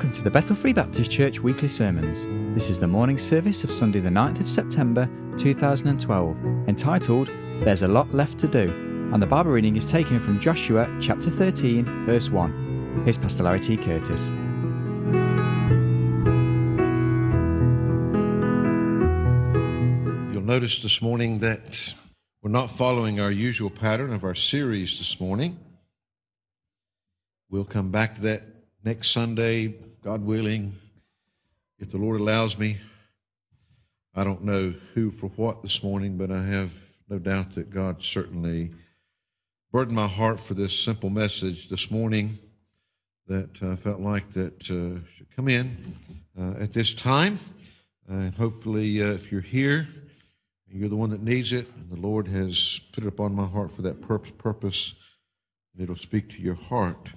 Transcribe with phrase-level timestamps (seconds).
[0.00, 2.24] Welcome to the Bethel Free Baptist Church weekly sermons.
[2.54, 6.36] This is the morning service of Sunday, the 9th of September 2012,
[6.66, 8.70] entitled There's a Lot Left to Do,
[9.12, 13.02] and the Bible reading is taken from Joshua chapter 13, verse 1.
[13.04, 13.76] Here's Pastor Larry T.
[13.76, 14.28] Curtis.
[20.32, 21.92] You'll notice this morning that
[22.40, 25.58] we're not following our usual pattern of our series this morning.
[27.50, 28.44] We'll come back to that
[28.82, 30.76] next Sunday, God willing,
[31.78, 32.78] if the Lord allows me.
[34.14, 36.70] I don't know who for what this morning, but I have
[37.10, 38.70] no doubt that God certainly
[39.70, 42.38] burdened my heart for this simple message this morning
[43.28, 45.76] that I uh, felt like that uh, should come in
[46.38, 47.38] uh, at this time.
[48.08, 49.86] And hopefully, uh, if you're here,
[50.66, 53.76] you're the one that needs it, and the Lord has put it upon my heart
[53.76, 54.94] for that purpose, purpose
[55.78, 57.10] it'll speak to your heart.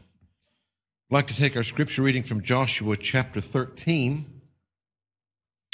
[1.13, 4.25] I'd like to take our scripture reading from Joshua chapter 13.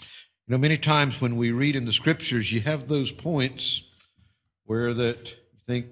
[0.01, 0.05] You
[0.49, 3.83] know, many times when we read in the scriptures, you have those points
[4.65, 5.85] where that you think,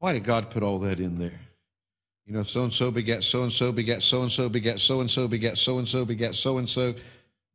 [0.00, 1.40] why did God put all that in there?
[2.26, 5.00] You know, so and so begat so and so begat so and so begat so
[5.00, 6.88] and so begat so and so begat so and so.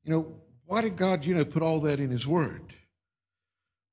[0.04, 0.34] You know,
[0.66, 2.74] why did God, you know, put all that in His Word?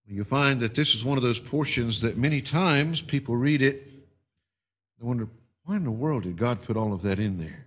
[0.07, 3.91] You find that this is one of those portions that many times people read it,
[4.98, 5.29] they wonder,
[5.64, 7.66] why in the world did God put all of that in there?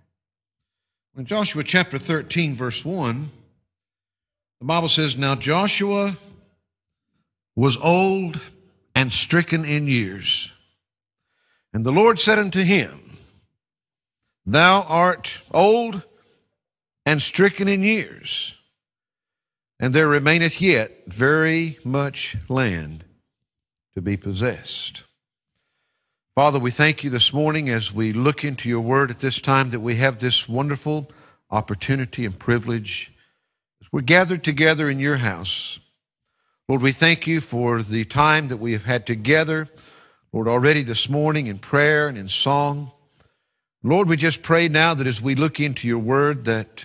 [1.16, 3.30] In Joshua chapter 13, verse 1,
[4.60, 6.16] the Bible says, Now Joshua
[7.54, 8.38] was old
[8.94, 10.52] and stricken in years.
[11.72, 13.18] And the Lord said unto him,
[14.44, 16.02] Thou art old
[17.04, 18.58] and stricken in years,
[19.80, 23.04] and there remaineth yet very much land
[23.94, 25.05] to be possessed.
[26.36, 29.70] Father, we thank you this morning as we look into your word at this time
[29.70, 31.10] that we have this wonderful
[31.50, 33.10] opportunity and privilege
[33.90, 35.80] we're gathered together in your house.
[36.68, 39.68] Lord, we thank you for the time that we have had together,
[40.30, 42.92] Lord, already this morning in prayer and in song.
[43.82, 46.84] Lord, we just pray now that as we look into your word, that,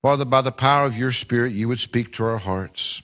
[0.00, 3.02] Father, by the power of your Spirit, you would speak to our hearts.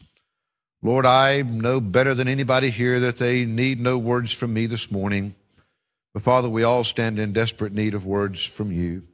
[0.80, 4.88] Lord, I know better than anybody here that they need no words from me this
[4.88, 5.34] morning.
[6.12, 9.04] But Father, we all stand in desperate need of words from you.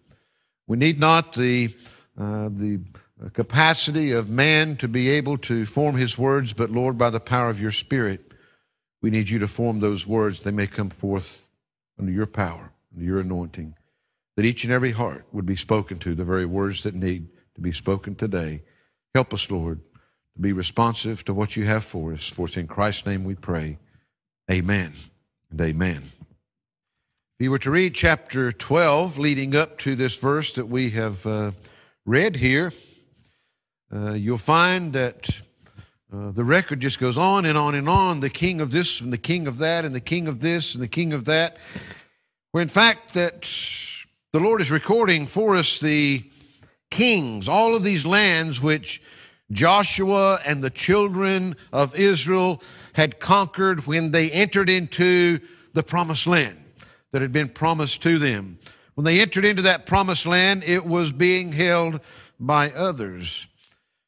[0.66, 1.74] We need not the,
[2.18, 2.80] uh, the
[3.32, 7.50] capacity of man to be able to form his words, but Lord, by the power
[7.50, 8.32] of your Spirit,
[9.00, 10.40] we need you to form those words.
[10.40, 11.46] They may come forth
[11.98, 13.74] under your power, under your anointing,
[14.36, 17.60] that each and every heart would be spoken to, the very words that need to
[17.60, 18.62] be spoken today.
[19.14, 19.80] Help us, Lord,
[20.34, 22.28] to be responsive to what you have for us.
[22.28, 23.78] For it's in Christ's name we pray.
[24.50, 24.92] Amen
[25.50, 26.02] and amen.
[27.38, 31.24] If you were to read chapter 12, leading up to this verse that we have
[31.24, 31.52] uh,
[32.04, 32.72] read here,
[33.94, 35.30] uh, you'll find that
[36.12, 39.12] uh, the record just goes on and on and on the king of this and
[39.12, 41.58] the king of that and the king of this and the king of that.
[42.50, 43.48] Where in fact, that
[44.32, 46.28] the Lord is recording for us the
[46.90, 49.00] kings, all of these lands which
[49.52, 52.60] Joshua and the children of Israel
[52.94, 55.38] had conquered when they entered into
[55.72, 56.64] the promised land
[57.12, 58.58] that had been promised to them.
[58.94, 62.00] When they entered into that promised land, it was being held
[62.40, 63.46] by others.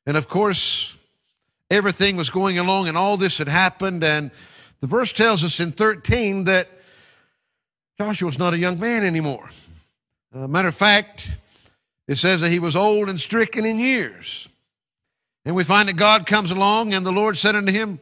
[0.07, 0.97] And of course,
[1.71, 4.03] everything was going along and all this had happened.
[4.03, 4.31] And
[4.81, 6.69] the verse tells us in 13 that
[7.99, 9.51] Joshua was not a young man anymore.
[10.35, 11.31] Uh, matter of fact,
[12.09, 14.49] it says that he was old and stricken in years.
[15.45, 18.01] And we find that God comes along and the Lord said unto him,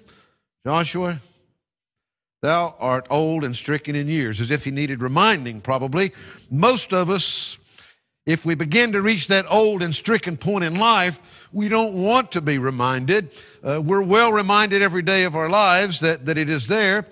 [0.64, 1.20] Joshua,
[2.40, 6.12] Thou art old and stricken in years, as if he needed reminding, probably.
[6.50, 7.58] Most of us,
[8.26, 12.30] if we begin to reach that old and stricken point in life, we don't want
[12.32, 13.32] to be reminded.
[13.62, 17.06] Uh, we're well reminded every day of our lives that, that it is there.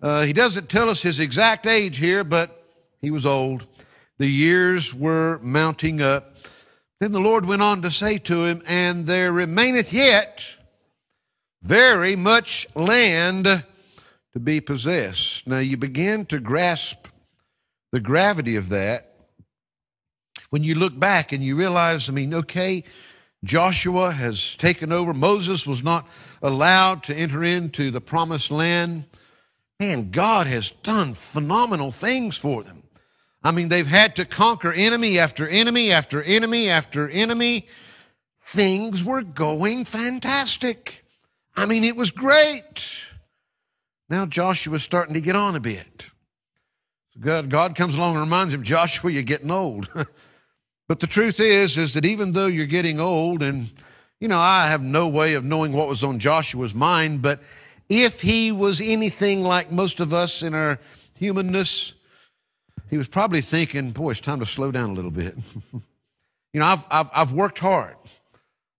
[0.00, 2.64] Uh, he doesn't tell us his exact age here, but
[3.02, 3.66] he was old.
[4.16, 6.36] The years were mounting up.
[7.00, 10.42] Then the Lord went on to say to him, And there remaineth yet
[11.62, 13.64] very much land
[14.32, 15.46] to be possessed.
[15.46, 17.06] Now you begin to grasp
[17.92, 19.10] the gravity of that
[20.50, 22.84] when you look back and you realize, I mean, okay,
[23.44, 25.14] Joshua has taken over.
[25.14, 26.06] Moses was not
[26.42, 29.04] allowed to enter into the promised land.
[29.78, 32.82] Man, God has done phenomenal things for them.
[33.42, 37.66] I mean, they've had to conquer enemy after enemy after enemy after enemy.
[38.44, 41.06] Things were going fantastic.
[41.56, 42.92] I mean, it was great.
[44.10, 46.06] Now Joshua's starting to get on a bit.
[47.14, 49.88] So God, God comes along and reminds him, Joshua, you're getting old.
[50.90, 53.72] But the truth is, is that even though you're getting old, and
[54.18, 57.40] you know, I have no way of knowing what was on Joshua's mind, but
[57.88, 60.80] if he was anything like most of us in our
[61.14, 61.94] humanness,
[62.88, 65.38] he was probably thinking, boy, it's time to slow down a little bit.
[65.72, 67.94] you know, I've, I've, I've, worked hard.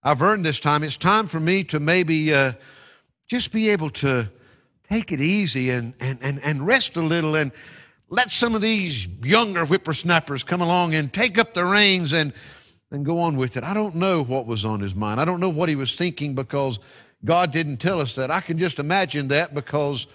[0.04, 0.84] I've earned this time.
[0.84, 2.52] It's time for me to maybe uh,
[3.30, 4.30] just be able to
[4.92, 7.54] take it easy and, and, and, and rest a little and
[8.10, 12.34] let some of these younger whippersnappers come along and take up the reins and,
[12.92, 13.64] and go on with it.
[13.64, 15.22] I don't know what was on his mind.
[15.22, 16.80] I don't know what he was thinking because
[17.24, 18.32] God didn't tell us that.
[18.32, 20.08] I can just imagine that because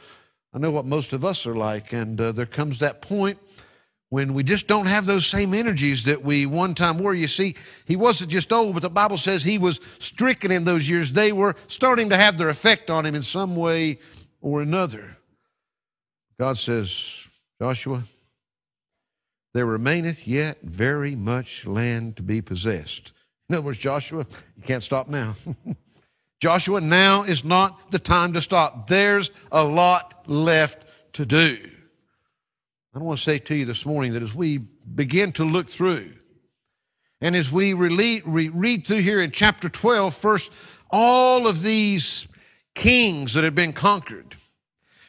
[0.53, 1.95] I know what most of us are like.
[1.95, 3.39] And uh, there comes that point
[4.11, 7.15] when we just don't have those same energies that we one time were.
[7.15, 7.55] You see,
[7.87, 11.13] he wasn't just old, but the Bible says he was stricken in those years.
[11.13, 14.01] They were starting to have their effect on him in some way
[14.47, 15.17] or another.
[16.39, 17.27] God says,
[17.61, 18.05] Joshua,
[19.55, 23.11] there remaineth yet very much land to be possessed.
[23.49, 24.25] In other words, Joshua,
[24.57, 25.35] you can't stop now.
[26.41, 28.87] Joshua, now is not the time to stop.
[28.87, 30.85] There's a lot left
[31.15, 31.59] to do.
[32.95, 36.13] I want to say to you this morning that as we begin to look through,
[37.21, 40.53] and as we read through here in chapter 12, first,
[40.89, 42.29] all of these
[42.77, 44.37] kings that have been conquered.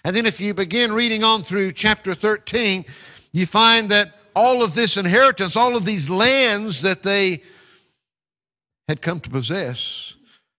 [0.04, 2.86] And then if you begin reading on through chapter 13,
[3.32, 7.44] you find that all of this inheritance, all of these lands that they
[8.88, 10.16] had come to possess,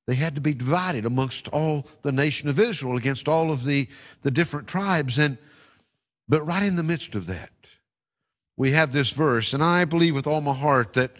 [0.06, 3.88] they had to be divided amongst all the nation of Israel against all of the,
[4.22, 5.19] the different tribes.
[5.19, 5.38] And
[6.28, 7.50] but right in the midst of that,
[8.56, 11.12] we have this verse, and I believe with all my heart that,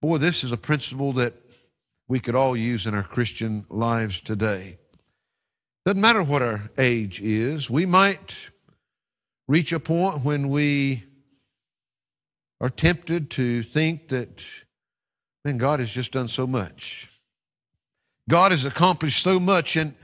[0.00, 1.34] boy, this is a principle that
[2.08, 4.78] we could all use in our Christian lives today.
[5.86, 7.70] Doesn't matter what our age is.
[7.70, 8.36] We might
[9.48, 11.04] reach a point when we
[12.60, 14.44] are tempted to think that,
[15.44, 17.08] man, God has just done so much.
[18.28, 19.94] God has accomplished so much, and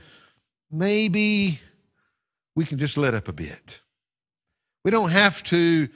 [0.71, 1.59] maybe
[2.55, 3.81] we can just let up a bit.
[4.83, 5.89] We don't have to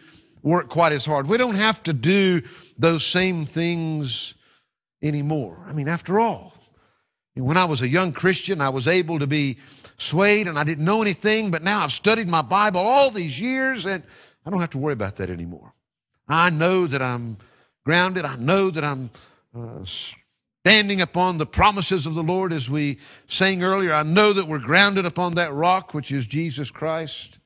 [0.43, 1.27] work quite as hard.
[1.27, 2.43] We don't have to do
[2.77, 4.35] those same things
[5.01, 5.65] anymore.
[5.67, 6.53] I mean, after all,
[7.35, 9.57] when I was a young Christian, I was able to be
[9.97, 13.85] swayed and I didn't know anything, but now I've studied my Bible all these years
[13.85, 14.03] and
[14.45, 15.73] I don't have to worry about that anymore.
[16.27, 17.37] I know that I'm
[17.85, 18.25] grounded.
[18.25, 19.11] I know that I'm
[19.55, 23.93] uh, standing upon the promises of the Lord as we sang earlier.
[23.93, 27.39] I know that we're grounded upon that rock, which is Jesus Christ.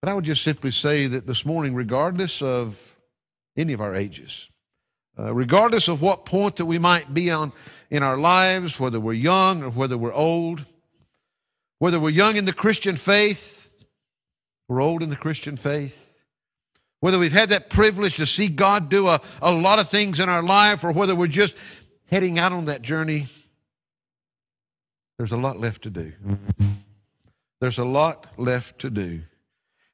[0.00, 2.96] But I would just simply say that this morning, regardless of
[3.56, 4.48] any of our ages,
[5.18, 7.52] uh, regardless of what point that we might be on
[7.90, 10.64] in our lives, whether we're young or whether we're old,
[11.78, 13.72] whether we're young in the Christian faith,
[14.68, 16.10] we're old in the Christian faith,
[17.00, 20.28] whether we've had that privilege to see God do a, a lot of things in
[20.28, 21.56] our life, or whether we're just
[22.06, 23.26] heading out on that journey,
[25.16, 26.12] there's a lot left to do.
[27.60, 29.22] There's a lot left to do.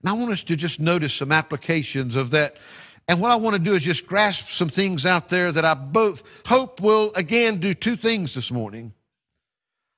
[0.03, 2.57] And I want us to just notice some applications of that
[3.09, 5.75] and what I want to do is just grasp some things out there that I
[5.75, 8.95] both hope will again do two things this morning.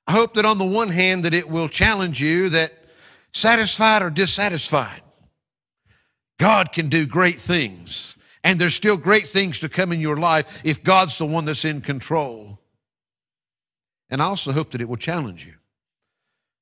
[0.06, 2.72] I hope that on the one hand that it will challenge you that
[3.32, 5.02] satisfied or dissatisfied,
[6.38, 8.16] God can do great things.
[8.44, 11.64] And there's still great things to come in your life if God's the one that's
[11.64, 12.60] in control.
[14.08, 15.54] And I also hope that it will challenge you.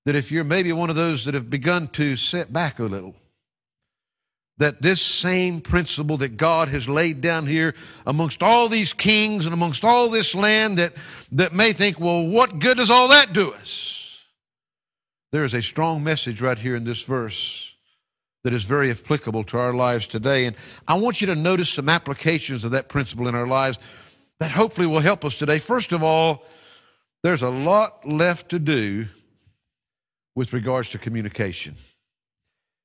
[0.07, 3.15] That if you're maybe one of those that have begun to sit back a little,
[4.59, 7.75] that this same principle that God has laid down here
[8.07, 10.93] amongst all these kings and amongst all this land that,
[11.33, 14.23] that may think, well, what good does all that do us?
[15.33, 17.75] There is a strong message right here in this verse
[18.45, 20.47] that is very applicable to our lives today.
[20.47, 20.55] And
[20.87, 23.79] I want you to notice some applications of that principle in our lives
[24.39, 25.59] that hopefully will help us today.
[25.59, 26.45] First of all,
[27.25, 29.07] there's a lot left to do
[30.37, 31.75] with regards to communication.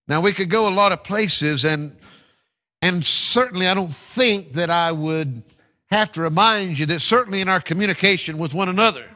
[0.09, 1.95] Now, we could go a lot of places, and,
[2.81, 5.43] and certainly I don't think that I would
[5.91, 9.07] have to remind you that certainly in our communication with one another,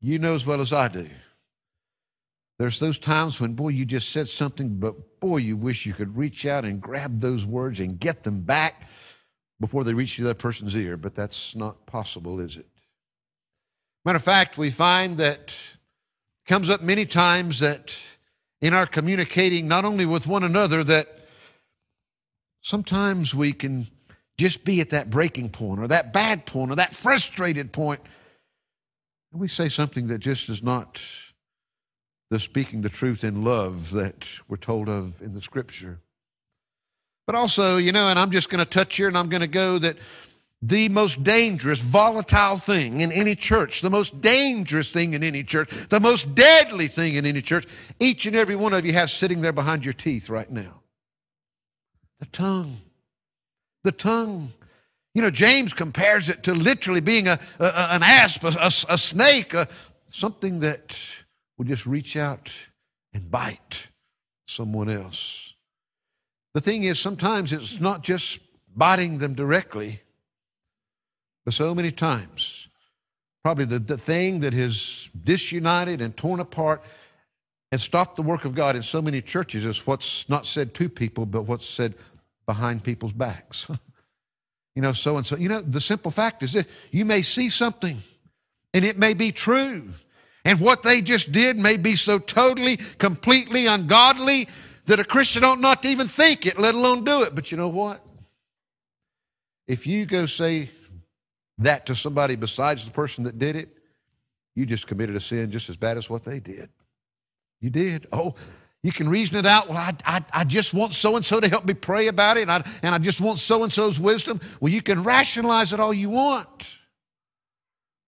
[0.00, 1.10] you know as well as I do.
[2.60, 6.16] There's those times when, boy, you just said something, but boy, you wish you could
[6.16, 8.82] reach out and grab those words and get them back
[9.60, 12.66] before they reach the other person's ear, but that's not possible, is it?
[14.04, 15.52] Matter of fact, we find that
[16.46, 17.96] comes up many times that
[18.60, 21.18] in our communicating not only with one another that
[22.60, 23.86] sometimes we can
[24.36, 28.00] just be at that breaking point or that bad point or that frustrated point.
[29.32, 31.00] and we say something that just is not
[32.30, 36.00] the speaking the truth in love that we're told of in the scripture
[37.26, 39.46] But also, you know, and I'm just going to touch here and I'm going to
[39.46, 39.96] go that
[40.60, 45.70] the most dangerous, volatile thing in any church, the most dangerous thing in any church,
[45.88, 47.64] the most deadly thing in any church,
[48.00, 50.82] each and every one of you have sitting there behind your teeth right now.
[52.18, 52.78] The tongue.
[53.84, 54.52] The tongue.
[55.14, 58.98] You know, James compares it to literally being a, a an asp, a, a, a
[58.98, 59.54] snake,
[60.10, 60.98] something that
[61.56, 62.52] will just reach out
[63.12, 63.88] and bite
[64.46, 65.54] someone else.
[66.54, 68.40] The thing is, sometimes it's not just
[68.74, 70.02] biting them directly,
[71.52, 72.68] so many times,
[73.42, 76.82] probably the, the thing that has disunited and torn apart
[77.70, 80.88] and stopped the work of God in so many churches is what's not said to
[80.88, 81.94] people, but what's said
[82.46, 83.66] behind people's backs.
[84.74, 85.36] you know, so and so.
[85.36, 87.98] You know, the simple fact is that you may see something
[88.72, 89.90] and it may be true.
[90.44, 94.48] And what they just did may be so totally, completely ungodly
[94.86, 97.34] that a Christian ought not to even think it, let alone do it.
[97.34, 98.02] But you know what?
[99.66, 100.70] If you go say
[101.58, 103.68] that to somebody besides the person that did it,
[104.54, 106.68] you just committed a sin just as bad as what they did.
[107.60, 108.06] You did.
[108.12, 108.34] Oh,
[108.82, 109.68] you can reason it out.
[109.68, 112.42] Well, I, I, I just want so and so to help me pray about it,
[112.42, 114.40] and I, and I just want so and so's wisdom.
[114.60, 116.78] Well, you can rationalize it all you want.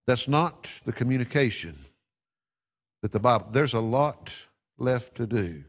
[0.07, 1.77] That's not the communication
[3.01, 4.31] that the Bible, there's a lot
[4.77, 5.63] left to do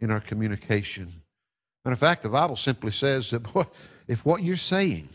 [0.00, 1.22] in our communication.
[1.84, 3.64] And in fact, the Bible simply says that boy,
[4.06, 5.08] if what you're saying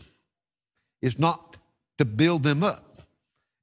[1.02, 1.53] is not
[1.98, 2.98] to build them up,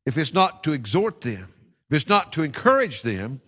[0.06, 1.54] if it's not to exhort them,
[1.90, 3.42] if it's not to encourage them,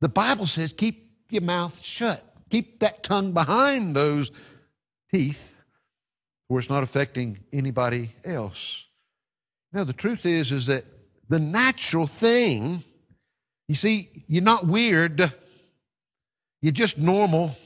[0.00, 2.24] the Bible says keep your mouth shut.
[2.50, 4.32] Keep that tongue behind those
[5.12, 5.54] teeth
[6.48, 8.86] where it's not affecting anybody else.
[9.72, 10.84] Now, the truth is, is that
[11.28, 12.82] the natural thing,
[13.68, 15.32] you see, you're not weird.
[16.60, 17.56] You're just normal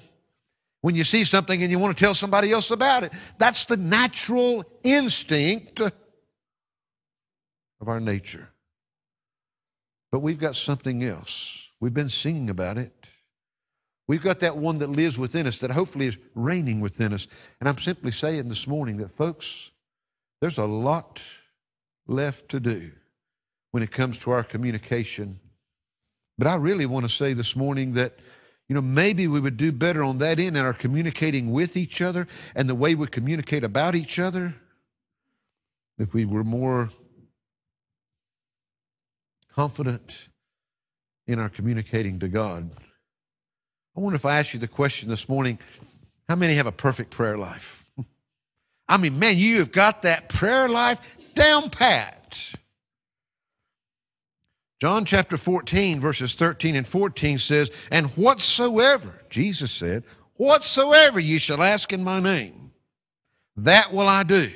[0.82, 3.12] when you see something and you want to tell somebody else about it.
[3.38, 5.80] That's the natural instinct
[7.84, 8.48] of our nature.
[10.10, 11.68] But we've got something else.
[11.80, 12.94] We've been singing about it.
[14.08, 17.28] We've got that one that lives within us that hopefully is reigning within us.
[17.60, 19.70] And I'm simply saying this morning that, folks,
[20.40, 21.20] there's a lot
[22.06, 22.92] left to do
[23.72, 25.40] when it comes to our communication.
[26.38, 28.18] But I really want to say this morning that,
[28.66, 32.00] you know, maybe we would do better on that end in our communicating with each
[32.00, 34.54] other and the way we communicate about each other
[35.98, 36.88] if we were more
[39.54, 40.28] confident
[41.26, 42.70] in our communicating to God.
[43.96, 45.58] I wonder if I ask you the question this morning
[46.28, 47.84] how many have a perfect prayer life?
[48.88, 51.00] I mean, man, you have got that prayer life
[51.34, 52.52] down pat.
[54.80, 61.62] John chapter 14, verses 13 and 14 says, And whatsoever, Jesus said, whatsoever you shall
[61.62, 62.72] ask in my name,
[63.56, 64.50] that will I do,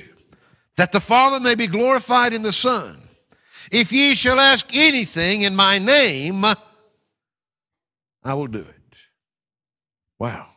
[0.75, 3.08] that the Father may be glorified in the Son.
[3.71, 6.45] If ye shall ask anything in my name,
[8.23, 8.95] I will do it.
[10.17, 10.47] Wow.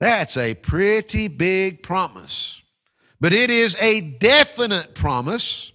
[0.00, 2.62] That's a pretty big promise.
[3.20, 5.72] But it is a definite promise.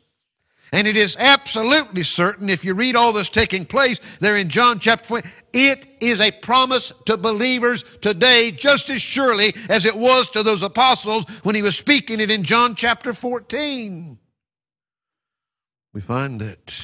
[0.73, 4.79] And it is absolutely certain, if you read all this taking place there in John
[4.79, 5.23] chapter 4,
[5.53, 10.63] it is a promise to believers today just as surely as it was to those
[10.63, 14.19] apostles when he was speaking it in John chapter 14.
[15.97, 16.79] We find that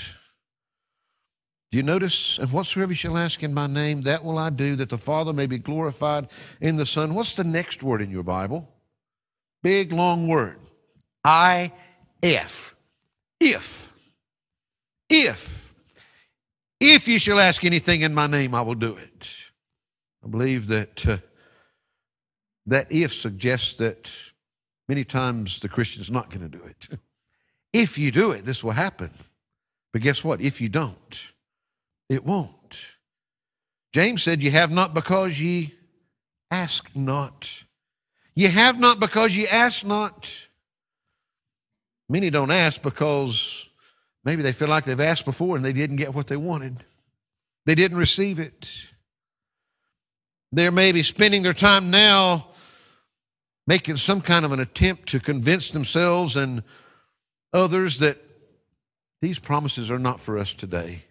[1.72, 2.40] do you notice?
[2.40, 5.32] And whatsoever you shall ask in my name, that will I do, that the Father
[5.32, 6.30] may be glorified
[6.60, 7.14] in the Son.
[7.14, 8.68] What's the next word in your Bible?
[9.62, 10.58] Big, long word.
[11.24, 11.72] I.
[12.24, 12.74] I F.
[13.40, 13.92] If.
[15.12, 15.76] If.
[16.80, 19.30] If you shall ask anything in my name, I will do it.
[20.26, 21.18] I believe that uh,
[22.66, 24.10] that if suggests that
[24.88, 27.00] many times the Christian's not going to do it.
[27.74, 29.10] If you do it, this will happen.
[29.92, 30.42] But guess what?
[30.42, 31.24] If you don't,
[32.08, 32.78] it won't.
[33.92, 35.74] James said, You have not because ye
[36.52, 37.64] ask not.
[38.36, 40.32] You have not because ye ask not.
[42.10, 43.68] Many don't ask because
[44.24, 46.84] maybe they feel like they've asked before and they didn't get what they wanted.
[47.66, 48.72] They didn't receive it.
[50.52, 52.48] They're maybe spending their time now
[53.66, 56.64] making some kind of an attempt to convince themselves and
[57.54, 58.18] others that
[59.22, 61.04] these promises are not for us today.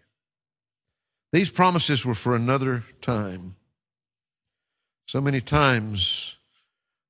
[1.32, 3.56] These promises were for another time.
[5.06, 6.36] So many times,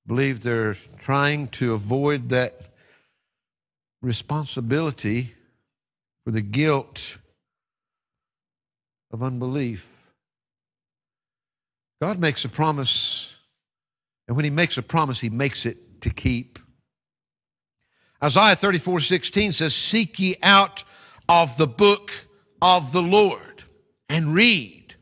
[0.07, 2.73] believe they're trying to avoid that
[4.01, 5.35] responsibility
[6.25, 7.19] for the guilt
[9.11, 9.89] of unbelief.
[12.01, 13.35] God makes a promise,
[14.27, 16.59] And when he makes a promise, he makes it to keep.
[18.23, 20.85] Isaiah 34 16 says, Seek ye out
[21.29, 22.13] of the book
[22.61, 23.65] of the Lord
[24.09, 24.95] and read.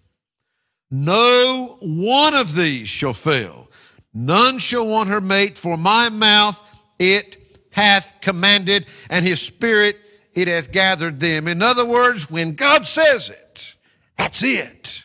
[0.90, 3.68] No one of these shall fail.
[4.12, 6.60] None shall want her mate, for my mouth
[6.98, 9.96] it hath commanded, and his spirit
[10.34, 11.46] it hath gathered them.
[11.46, 13.74] In other words, when God says it,
[14.16, 15.04] that's it.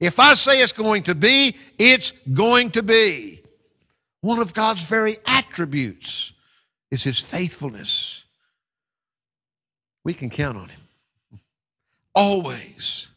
[0.00, 3.42] If I say it's going to be, it's going to be.
[4.20, 6.32] One of God's very attributes
[6.92, 8.24] is his faithfulness.
[10.04, 10.80] We can count on him.
[12.14, 13.08] Always.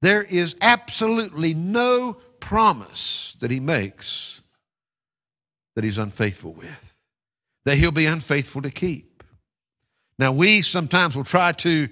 [0.00, 4.40] There is absolutely no promise that he makes
[5.76, 6.98] that he's unfaithful with,
[7.64, 9.22] that he'll be unfaithful to keep.
[10.18, 11.88] Now, we sometimes will try to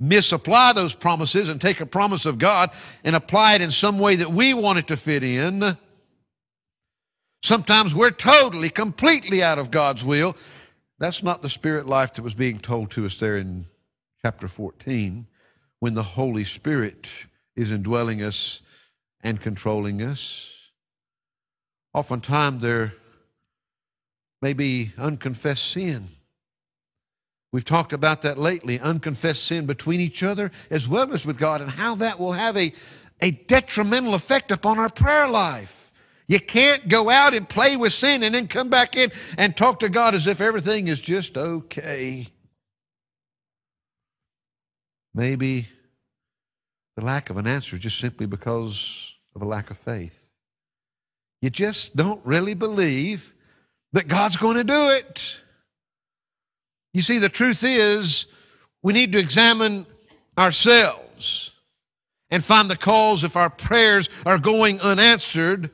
[0.00, 2.70] misapply those promises and take a promise of God
[3.04, 5.78] and apply it in some way that we want it to fit in.
[7.44, 10.34] Sometimes we're totally, completely out of God's will.
[10.98, 13.66] That's not the spirit life that was being told to us there in
[14.22, 15.26] chapter 14
[15.78, 17.10] when the Holy Spirit
[17.54, 18.62] is indwelling us
[19.20, 20.70] and controlling us.
[21.92, 22.94] Oftentimes there
[24.40, 26.08] may be unconfessed sin
[27.54, 31.60] We've talked about that lately unconfessed sin between each other as well as with God,
[31.60, 32.72] and how that will have a,
[33.20, 35.83] a detrimental effect upon our prayer life.
[36.26, 39.80] You can't go out and play with sin and then come back in and talk
[39.80, 42.28] to God as if everything is just okay.
[45.14, 45.68] Maybe
[46.96, 50.18] the lack of an answer just simply because of a lack of faith.
[51.42, 53.34] You just don't really believe
[53.92, 55.40] that God's going to do it.
[56.94, 58.26] You see, the truth is,
[58.82, 59.86] we need to examine
[60.38, 61.52] ourselves
[62.30, 65.70] and find the cause if our prayers are going unanswered.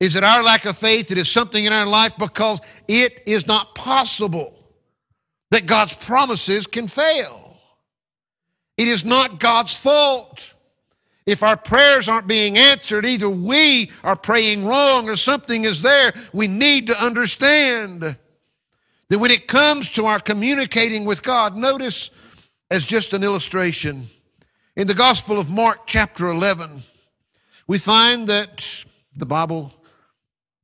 [0.00, 1.12] Is it our lack of faith?
[1.12, 4.54] It is something in our life because it is not possible
[5.50, 7.58] that God's promises can fail.
[8.78, 10.54] It is not God's fault.
[11.26, 16.12] If our prayers aren't being answered, either we are praying wrong or something is there
[16.32, 18.16] we need to understand.
[19.10, 22.10] That when it comes to our communicating with God, notice
[22.70, 24.08] as just an illustration,
[24.76, 26.82] in the Gospel of Mark, chapter 11,
[27.66, 28.84] we find that
[29.14, 29.74] the Bible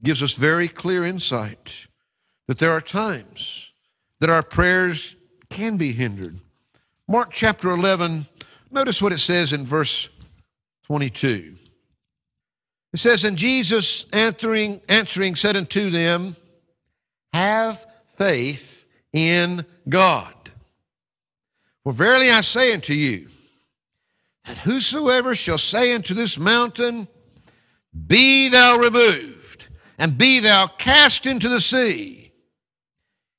[0.02, 1.86] gives us very clear insight
[2.48, 3.72] that there are times
[4.20, 5.16] that our prayers
[5.50, 6.38] can be hindered.
[7.08, 8.26] Mark chapter 11,
[8.70, 10.08] notice what it says in verse
[10.84, 11.56] 22.
[12.92, 16.36] It says, And Jesus answering, answering said unto them,
[17.32, 20.34] Have faith in God.
[21.84, 23.28] For verily I say unto you,
[24.46, 27.06] that whosoever shall say unto this mountain,
[28.06, 29.35] Be thou removed,
[29.98, 32.32] and be thou cast into the sea,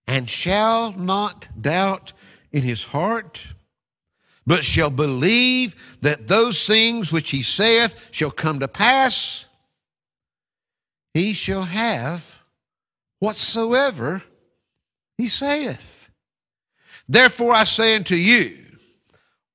[0.08, 2.14] and shall not doubt
[2.52, 3.48] in his heart,
[4.46, 9.46] but shall believe that those things which he saith shall come to pass,
[11.14, 12.40] he shall have
[13.20, 14.24] whatsoever
[15.18, 16.10] he saith.
[17.10, 18.58] Therefore I say unto you,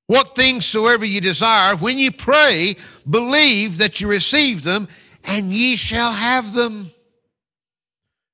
[0.06, 2.76] what things soever ye desire, when ye pray,
[3.08, 4.88] believe that you receive them,
[5.24, 6.90] and ye shall have them.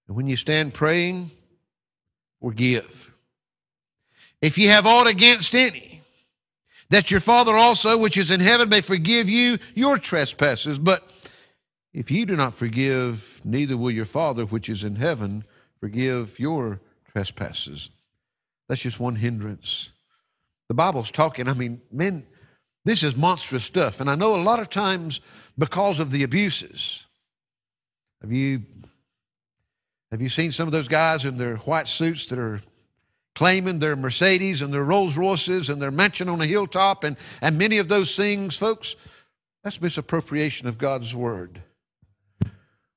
[0.07, 1.31] And when you stand praying,
[2.41, 3.13] forgive.
[4.41, 6.03] If ye have aught against any,
[6.91, 10.79] that your Father also, which is in heaven, may forgive you your trespasses.
[10.79, 11.11] But
[11.93, 15.45] if ye do not forgive, neither will your Father, which is in heaven,
[15.81, 16.81] forgive your
[17.13, 17.91] trespasses.
[18.69, 19.91] That's just one hindrance.
[20.69, 22.27] The Bible's talking, I mean, men,
[22.89, 24.01] this is monstrous stuff.
[24.01, 25.21] And I know a lot of times
[25.59, 27.05] because of the abuses.
[28.23, 28.63] Have you
[30.11, 32.63] have you seen some of those guys in their white suits that are
[33.35, 37.59] claiming their Mercedes and their Rolls Royces and their mansion on a hilltop and, and
[37.59, 38.97] many of those things, folks?
[39.63, 41.61] That's misappropriation of God's word.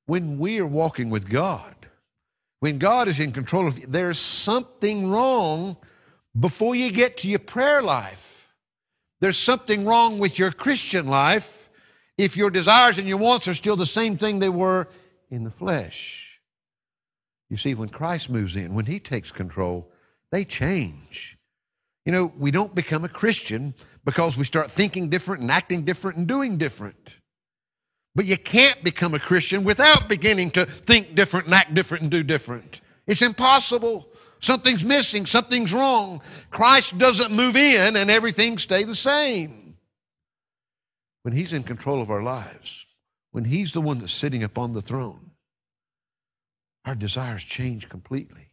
[0.05, 1.75] When we are walking with God,
[2.61, 5.75] when God is in control of you, there's something wrong
[6.39, 8.30] before you get to your prayer life.
[9.21, 11.69] There's something wrong with your Christian life
[12.17, 14.87] if your desires and your wants are still the same thing they were
[15.29, 16.39] in the flesh.
[17.49, 19.91] You see, when Christ moves in, when He takes control,
[20.31, 21.37] they change.
[22.05, 26.17] You know, we don't become a Christian because we start thinking different and acting different
[26.17, 27.15] and doing different.
[28.15, 32.11] But you can't become a Christian without beginning to think different and act different and
[32.11, 32.81] do different.
[33.05, 34.10] It's impossible.
[34.41, 36.21] Something's missing, something's wrong.
[36.49, 39.75] Christ doesn't move in and everything stay the same.
[41.21, 42.85] When he's in control of our lives,
[43.31, 45.31] when He's the one that's sitting upon the throne,
[46.85, 48.49] our desires change completely.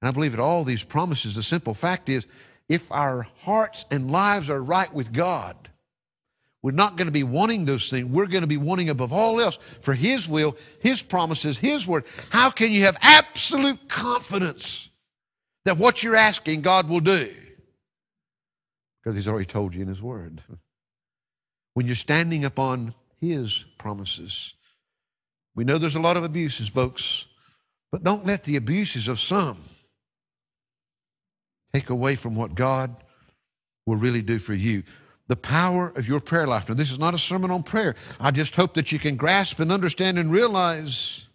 [0.00, 2.26] And I believe that all these promises, the simple fact is,
[2.68, 5.56] if our hearts and lives are right with God,
[6.60, 8.06] we're not going to be wanting those things.
[8.06, 12.04] We're going to be wanting above all else for His will, His promises, His word.
[12.30, 14.87] How can you have absolute confidence
[15.68, 17.30] that what you're asking God will do?
[19.02, 20.42] Because He's already told you in His word.
[21.74, 24.54] When you're standing upon His promises,
[25.54, 27.26] we know there's a lot of abuses, folks,
[27.92, 29.58] but don't let the abuses of some
[31.72, 32.96] take away from what God
[33.86, 34.82] will really do for you.
[35.28, 36.68] The power of your prayer life.
[36.68, 37.94] Now, this is not a sermon on prayer.
[38.18, 41.28] I just hope that you can grasp and understand and realize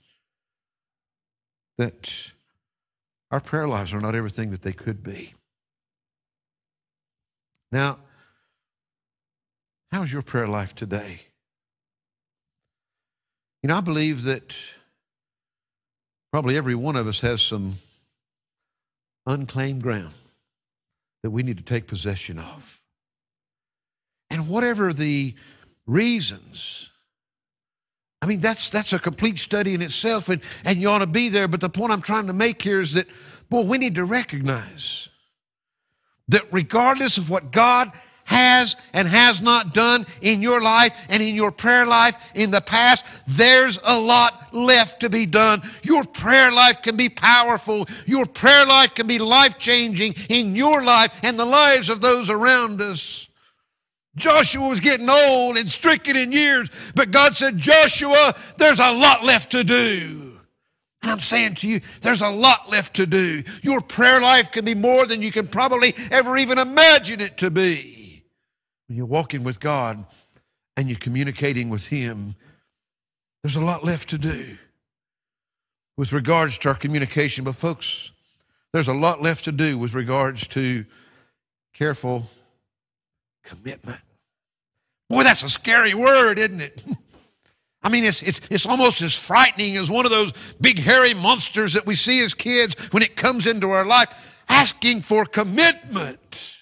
[1.77, 2.32] that
[3.33, 5.33] our prayer lives are not everything that they could be.
[7.71, 7.97] Now,
[9.91, 11.21] how's your prayer life today?
[13.63, 14.55] You know, I believe that
[16.31, 17.77] probably every one of us has some
[19.25, 20.13] unclaimed ground
[21.23, 22.83] that we need to take possession of.
[24.29, 25.33] And whatever the
[25.87, 26.91] reasons,
[28.23, 31.27] I mean, that's, that's a complete study in itself, and, and you ought to be
[31.27, 31.49] there.
[31.49, 33.05] But the point I'm trying to make here is that,
[33.49, 35.09] boy, we need to recognize
[36.29, 37.91] that regardless of what God
[38.23, 42.61] has and has not done in your life and in your prayer life in the
[42.61, 45.61] past, there's a lot left to be done.
[45.83, 47.85] Your prayer life can be powerful.
[48.05, 52.29] Your prayer life can be life changing in your life and the lives of those
[52.29, 53.27] around us.
[54.15, 59.23] Joshua was getting old and stricken in years, but God said, Joshua, there's a lot
[59.23, 60.39] left to do.
[61.01, 63.43] And I'm saying to you, there's a lot left to do.
[63.61, 67.51] Your prayer life can be more than you can probably ever even imagine it to
[67.51, 68.23] be.
[68.87, 70.05] When you're walking with God
[70.77, 72.35] and you're communicating with Him,
[73.41, 74.57] there's a lot left to do
[75.97, 77.43] with regards to our communication.
[77.43, 78.11] But, folks,
[78.71, 80.85] there's a lot left to do with regards to
[81.73, 82.29] careful
[83.43, 84.01] commitment.
[85.09, 86.83] Boy, that's a scary word, isn't it?
[87.83, 91.73] I mean, it's, it's, it's almost as frightening as one of those big hairy monsters
[91.73, 96.55] that we see as kids when it comes into our life, asking for commitment.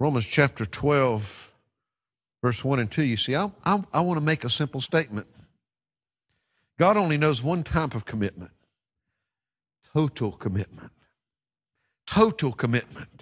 [0.00, 1.52] Romans chapter 12,
[2.42, 5.26] verse 1 and 2, you see, I, I, I want to make a simple statement.
[6.78, 8.52] God only knows one type of commitment
[9.92, 10.92] total commitment.
[12.06, 13.17] Total commitment.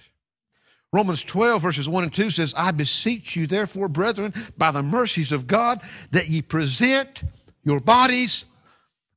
[0.92, 5.32] Romans 12, verses 1 and 2 says, I beseech you, therefore, brethren, by the mercies
[5.32, 7.22] of God, that ye present
[7.64, 8.46] your bodies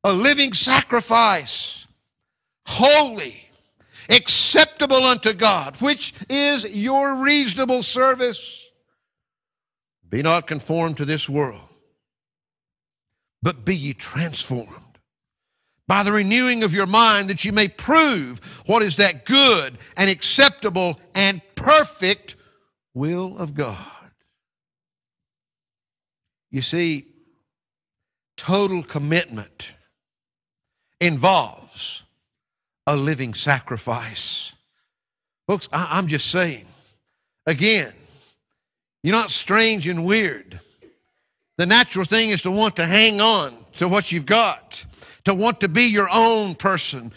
[0.04, 1.88] a living sacrifice,
[2.66, 3.50] holy,
[4.10, 8.66] acceptable unto God, which is your reasonable service.
[10.10, 11.62] Be not conformed to this world,
[13.44, 14.89] but be ye transformed
[15.90, 20.08] by the renewing of your mind that you may prove what is that good and
[20.08, 22.36] acceptable and perfect
[22.94, 23.76] will of God.
[26.52, 27.08] You see,
[28.38, 29.74] total commitment
[31.02, 32.04] involves
[32.86, 34.54] a living sacrifice.
[35.48, 36.68] Folks, I, am just saying,
[37.48, 37.94] again,
[39.02, 40.60] you're not strange and weird.
[41.58, 44.86] The natural thing is to want to hang on to what you've got,
[45.30, 47.14] to want to be your own person,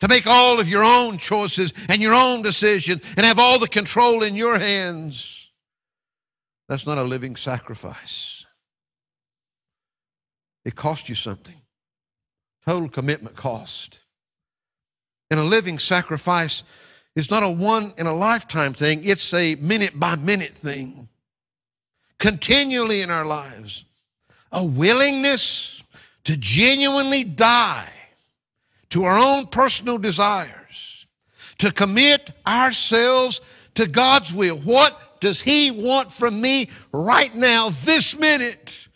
[0.00, 3.66] to make all of your own choices and your own decisions and have all the
[3.66, 5.50] control in your hands.
[6.68, 8.44] That's not a living sacrifice.
[10.66, 11.62] It cost you something.
[12.66, 14.00] Total commitment cost.
[15.30, 16.62] And a living sacrifice
[17.14, 21.08] is not a one in a lifetime thing, it's a minute by minute thing.
[22.18, 23.86] Continually in our lives,
[24.52, 25.75] a willingness
[26.26, 27.88] to genuinely die
[28.90, 31.06] to our own personal desires,
[31.58, 33.40] to commit ourselves
[33.74, 34.56] to God's will.
[34.56, 38.88] What does He want from me right now, this minute?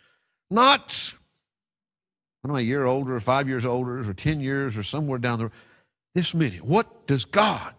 [0.51, 1.15] Not,
[2.43, 5.21] I don't know, a year older, or five years older, or 10 years, or somewhere
[5.21, 5.53] down the road
[6.17, 6.65] this minute.
[6.65, 7.75] What does God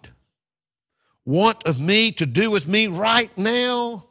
[1.25, 4.05] want of me to do with me right now?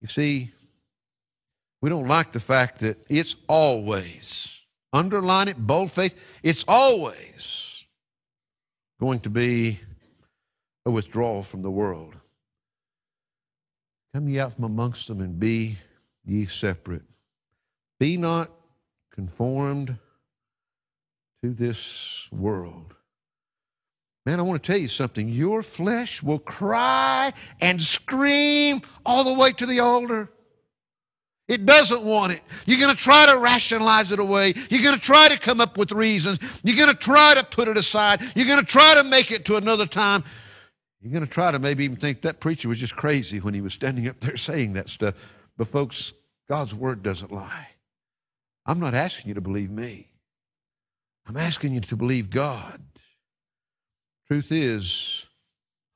[0.00, 0.52] You see,
[1.86, 4.60] we don't like the fact that it's always,
[4.92, 7.84] underline it, boldface, it's always
[8.98, 9.78] going to be
[10.84, 12.16] a withdrawal from the world.
[14.12, 15.76] Come ye out from amongst them and be
[16.24, 17.04] ye separate.
[18.00, 18.50] Be not
[19.12, 19.96] conformed
[21.44, 22.96] to this world.
[24.24, 25.28] Man, I want to tell you something.
[25.28, 30.32] Your flesh will cry and scream all the way to the altar.
[31.48, 32.42] It doesn't want it.
[32.66, 34.54] You're going to try to rationalize it away.
[34.68, 36.38] You're going to try to come up with reasons.
[36.64, 38.20] You're going to try to put it aside.
[38.34, 40.24] You're going to try to make it to another time.
[41.00, 43.60] You're going to try to maybe even think that preacher was just crazy when he
[43.60, 45.14] was standing up there saying that stuff.
[45.56, 46.12] But, folks,
[46.48, 47.68] God's word doesn't lie.
[48.64, 50.08] I'm not asking you to believe me,
[51.28, 52.82] I'm asking you to believe God.
[54.26, 55.26] Truth is,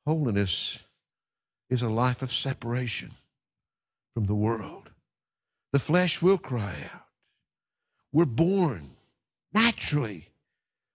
[0.07, 0.79] holiness
[1.69, 3.11] is a life of separation
[4.13, 4.80] from the world.
[5.73, 7.05] The flesh will cry out.
[8.11, 8.91] We're born
[9.53, 10.29] naturally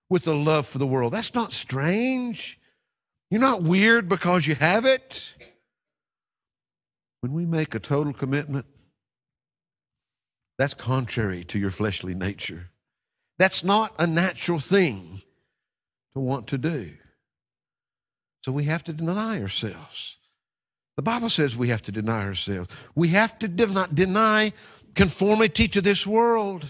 [0.09, 1.13] with a love for the world.
[1.13, 2.59] That's not strange.
[3.31, 5.35] You're not weird because you have it.
[7.21, 8.67] When we make a total commitment,
[10.59, 12.71] that's contrary to your fleshly nature.
[13.39, 15.23] That's not a natural thing
[16.15, 16.93] to want to do.
[18.45, 20.17] So we have to deny ourselves.
[20.97, 22.71] The Bible says we have to deny ourselves.
[22.95, 24.53] We have to de- deny
[24.95, 26.67] conformity to this world.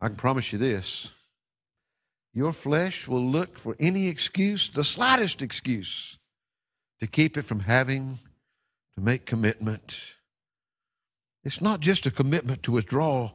[0.00, 1.12] I can promise you this
[2.32, 6.16] your flesh will look for any excuse, the slightest excuse,
[7.00, 8.18] to keep it from having
[8.94, 10.14] to make commitment.
[11.42, 13.32] It's not just a commitment to withdraw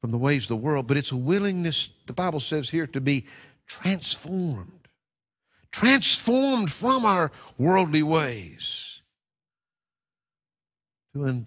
[0.00, 3.00] from the ways of the world, but it's a willingness, the Bible says here, to
[3.00, 3.26] be
[3.66, 4.81] transformed.
[5.72, 9.02] Transformed from our worldly ways
[11.14, 11.46] to an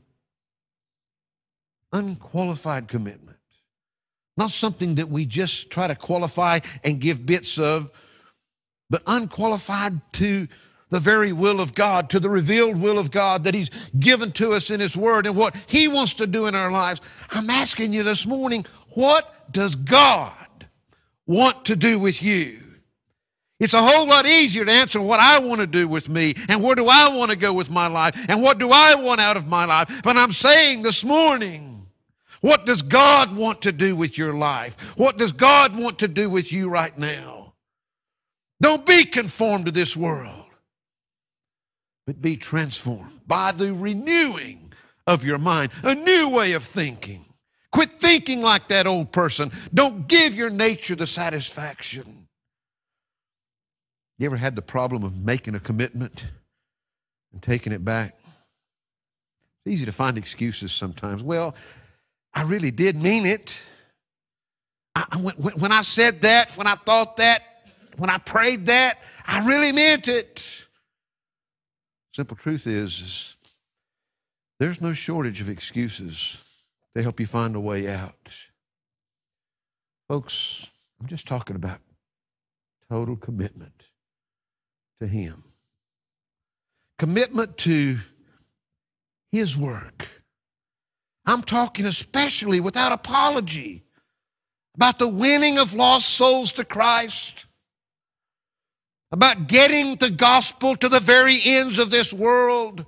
[1.93, 3.37] unqualified commitment.
[4.37, 7.89] Not something that we just try to qualify and give bits of,
[8.89, 10.47] but unqualified to
[10.89, 14.51] the very will of God, to the revealed will of God that He's given to
[14.51, 17.01] us in His Word and what He wants to do in our lives.
[17.29, 20.67] I'm asking you this morning, what does God
[21.25, 22.61] want to do with you?
[23.59, 26.61] It's a whole lot easier to answer what I want to do with me and
[26.61, 29.37] where do I want to go with my life and what do I want out
[29.37, 30.01] of my life.
[30.03, 31.87] But I'm saying this morning,
[32.41, 34.75] what does God want to do with your life?
[34.97, 37.53] What does God want to do with you right now?
[38.61, 40.45] Don't be conformed to this world
[42.05, 44.73] but be transformed by the renewing
[45.07, 47.25] of your mind, a new way of thinking.
[47.71, 49.51] Quit thinking like that old person.
[49.73, 52.24] Don't give your nature the satisfaction.
[54.17, 56.25] You ever had the problem of making a commitment
[57.33, 58.15] and taking it back?
[59.65, 61.21] It's easy to find excuses sometimes.
[61.21, 61.55] Well,
[62.33, 63.61] I really did mean it.
[64.95, 67.41] I, when, when I said that, when I thought that,
[67.97, 70.65] when I prayed that, I really meant it.
[72.13, 73.35] Simple truth is, is
[74.59, 76.37] there's no shortage of excuses
[76.95, 78.33] to help you find a way out.
[80.07, 80.67] Folks,
[81.01, 81.79] I'm just talking about
[82.89, 83.84] total commitment
[84.99, 85.43] to Him,
[86.97, 87.99] commitment to
[89.31, 90.07] His work.
[91.25, 93.83] I'm talking especially without apology
[94.75, 97.45] about the winning of lost souls to Christ
[99.11, 102.85] about getting the gospel to the very ends of this world.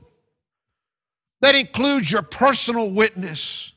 [1.41, 3.73] That includes your personal witness.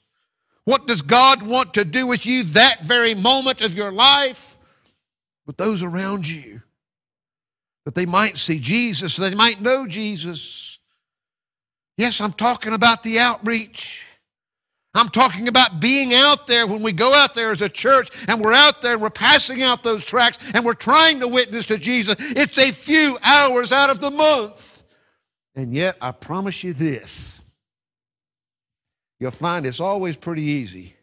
[0.64, 4.58] What does God want to do with you that very moment of your life?
[5.46, 6.62] With those around you.
[7.84, 10.78] That they might see Jesus, they might know Jesus.
[11.96, 14.04] Yes, I'm talking about the outreach.
[14.94, 18.40] I'm talking about being out there when we go out there as a church and
[18.40, 21.78] we're out there and we're passing out those tracts and we're trying to witness to
[21.78, 22.16] Jesus.
[22.18, 24.82] It's a few hours out of the month.
[25.54, 27.40] And yet, I promise you this
[29.20, 30.96] you'll find it's always pretty easy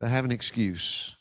[0.00, 1.16] to have an excuse.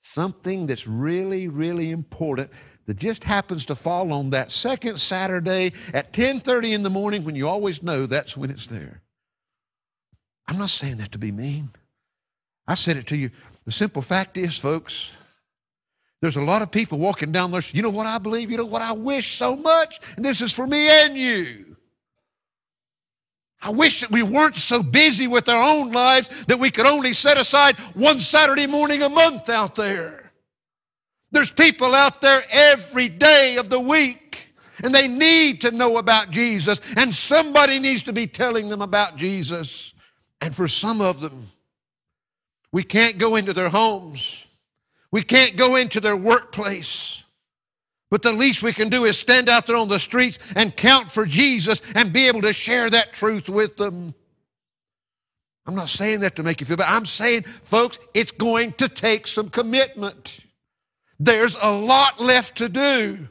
[0.00, 2.50] Something that's really, really important
[2.90, 7.36] that just happens to fall on that second Saturday at 10:30 in the morning when
[7.36, 9.00] you always know that's when it's there.
[10.48, 11.70] I'm not saying that to be mean.
[12.66, 13.30] I said it to you.
[13.64, 15.12] The simple fact is, folks,
[16.20, 17.62] there's a lot of people walking down there.
[17.70, 18.50] You know what I believe?
[18.50, 20.00] You know what I wish so much?
[20.16, 21.76] And this is for me and you.
[23.62, 27.12] I wish that we weren't so busy with our own lives that we could only
[27.12, 30.29] set aside one Saturday morning a month out there.
[31.32, 36.30] There's people out there every day of the week, and they need to know about
[36.30, 39.94] Jesus, and somebody needs to be telling them about Jesus.
[40.40, 41.48] And for some of them,
[42.72, 44.44] we can't go into their homes.
[45.10, 47.24] We can't go into their workplace.
[48.10, 51.10] But the least we can do is stand out there on the streets and count
[51.10, 54.14] for Jesus and be able to share that truth with them.
[55.66, 56.92] I'm not saying that to make you feel bad.
[56.92, 60.40] I'm saying, folks, it's going to take some commitment.
[61.20, 63.28] There's a lot left to do.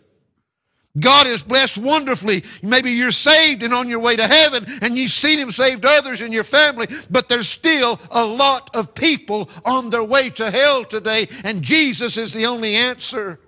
[0.99, 2.43] God is blessed wonderfully.
[2.61, 6.21] Maybe you're saved and on your way to heaven and you've seen Him saved others
[6.21, 10.85] in your family, but there's still a lot of people on their way to hell
[10.85, 13.39] today, and Jesus is the only answer.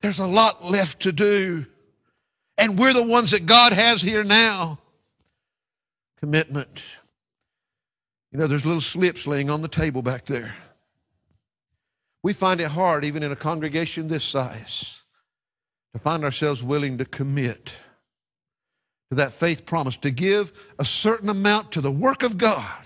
[0.00, 1.66] There's a lot left to do,
[2.58, 4.78] and we're the ones that God has here now.
[6.18, 6.82] Commitment.
[8.32, 10.54] You know, there's little slips laying on the table back there.
[12.26, 15.04] We find it hard, even in a congregation this size
[15.92, 17.66] to find ourselves willing to commit
[19.10, 22.84] to that faith promise, to give a certain amount to the work of God.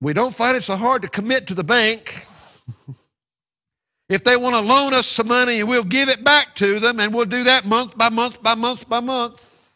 [0.00, 2.28] We don't find it so hard to commit to the bank.
[4.08, 7.12] If they want to loan us some money, we'll give it back to them, and
[7.12, 9.68] we'll do that month by month by month by month.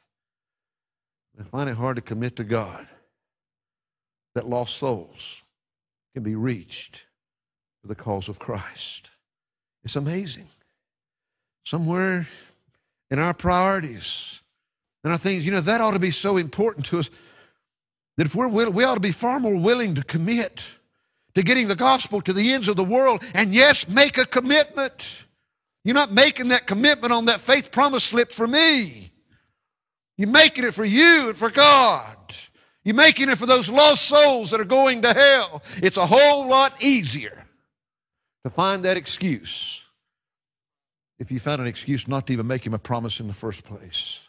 [1.37, 2.87] I find it hard to commit to God
[4.37, 5.43] that lost souls
[6.15, 7.07] can be reached
[7.81, 9.11] for the cause of Christ.
[9.85, 10.49] It's amazing
[11.65, 12.27] somewhere
[13.11, 14.43] in our priorities
[15.05, 15.47] and our things.
[15.47, 17.11] You know, that ought to be so important to us
[18.17, 20.67] that if we're willing, we ought to be far more willing to commit
[21.35, 25.25] to getting the gospel to the ends of the world and yes, make a commitment.
[25.85, 29.13] You're not making that commitment on that faith promise slip for me.
[30.19, 32.17] You're making it for you and for God.
[32.85, 35.63] You're making it for those lost souls that are going to hell.
[35.77, 37.47] It's a whole lot easier
[38.45, 39.85] to find that excuse
[41.19, 43.65] if you found an excuse not to even make him a promise in the first
[43.65, 44.21] place.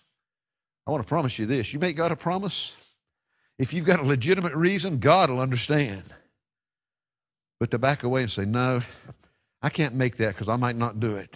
[0.85, 2.75] I want to promise you this you make God a promise,
[3.57, 6.03] if you've got a legitimate reason, God will understand.
[7.59, 8.81] But to back away and say, no,
[9.61, 11.35] I can't make that because I might not do it.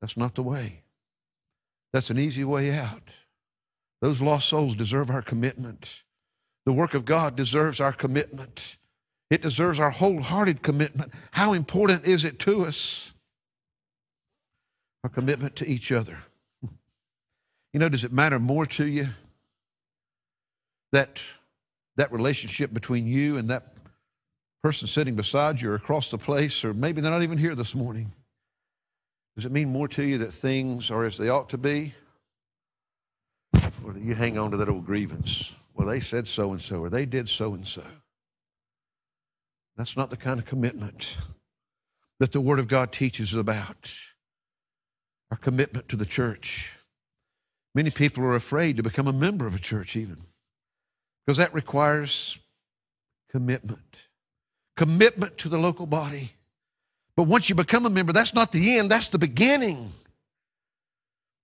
[0.00, 0.82] That's not the way.
[1.92, 3.02] That's an easy way out.
[4.00, 6.02] Those lost souls deserve our commitment.
[6.64, 8.76] The work of God deserves our commitment.
[9.32, 11.12] It deserves our wholehearted commitment.
[11.30, 13.12] How important is it to us?
[15.04, 16.18] our commitment to each other.
[17.72, 19.08] You know, does it matter more to you
[20.92, 21.20] that
[21.96, 23.74] that relationship between you and that
[24.62, 27.74] person sitting beside you or across the place, or maybe they're not even here this
[27.74, 28.12] morning?
[29.34, 31.94] Does it mean more to you that things are as they ought to be?
[33.84, 35.52] Or that you hang on to that old grievance?
[35.74, 37.82] Well, they said so and so, or they did so and so.
[39.76, 41.16] That's not the kind of commitment
[42.20, 43.92] that the Word of God teaches about
[45.30, 46.72] our commitment to the church.
[47.74, 50.18] Many people are afraid to become a member of a church, even,
[51.24, 52.38] because that requires
[53.30, 54.04] commitment.
[54.76, 56.32] Commitment to the local body.
[57.16, 59.92] But once you become a member, that's not the end, that's the beginning.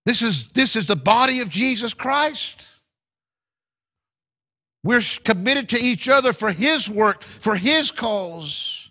[0.07, 2.67] This is, this is the body of Jesus Christ.
[4.85, 8.91] We're committed to each other for His work, for His cause.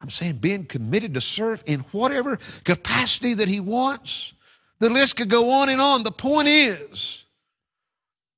[0.00, 4.34] I'm saying being committed to serve in whatever capacity that He wants.
[4.78, 6.04] The list could go on and on.
[6.04, 7.24] The point is,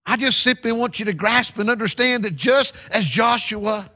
[0.06, 3.90] I just simply want you to grasp and understand that just as Joshua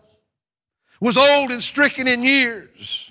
[1.00, 3.10] was old and stricken in years,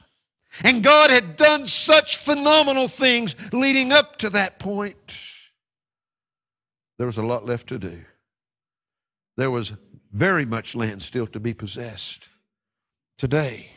[0.64, 5.18] and God had done such phenomenal things leading up to that point,
[6.98, 8.02] there was a lot left to do.
[9.38, 9.74] There was
[10.12, 12.30] very much land still to be possessed.
[13.18, 13.72] Today,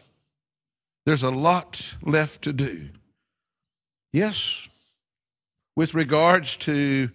[1.04, 2.90] there's a lot left to do.
[4.12, 4.68] Yes,
[5.74, 7.10] with regards to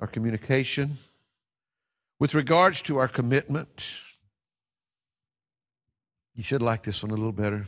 [0.00, 0.98] our communication,
[2.18, 3.86] with regards to our commitment,
[6.34, 7.66] you should like this one a little better.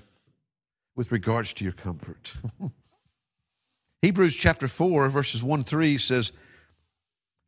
[0.95, 2.35] With regards to your comfort.
[4.03, 6.33] Hebrews chapter 4, verses 1 3 says,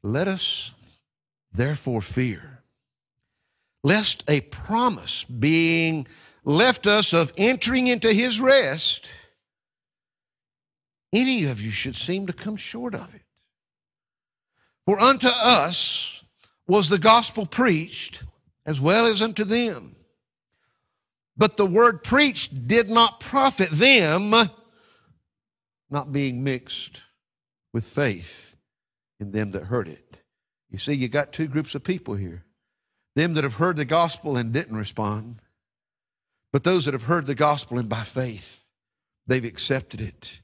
[0.02, 0.72] Let us
[1.54, 2.62] therefore fear,
[3.82, 6.06] lest a promise being
[6.44, 9.08] left us of entering into his rest,
[11.12, 13.22] any of you should seem to come short of it.
[14.84, 16.24] For unto us
[16.66, 18.24] was the gospel preached
[18.66, 19.96] as well as unto them.
[21.36, 24.34] But the word preached did not profit them,
[25.90, 27.00] not being mixed
[27.72, 28.54] with faith
[29.18, 30.03] in them that heard it.
[30.74, 32.42] You see, you got two groups of people here
[33.14, 35.36] them that have heard the gospel and didn't respond,
[36.52, 38.64] but those that have heard the gospel and by faith,
[39.24, 40.40] they've accepted it.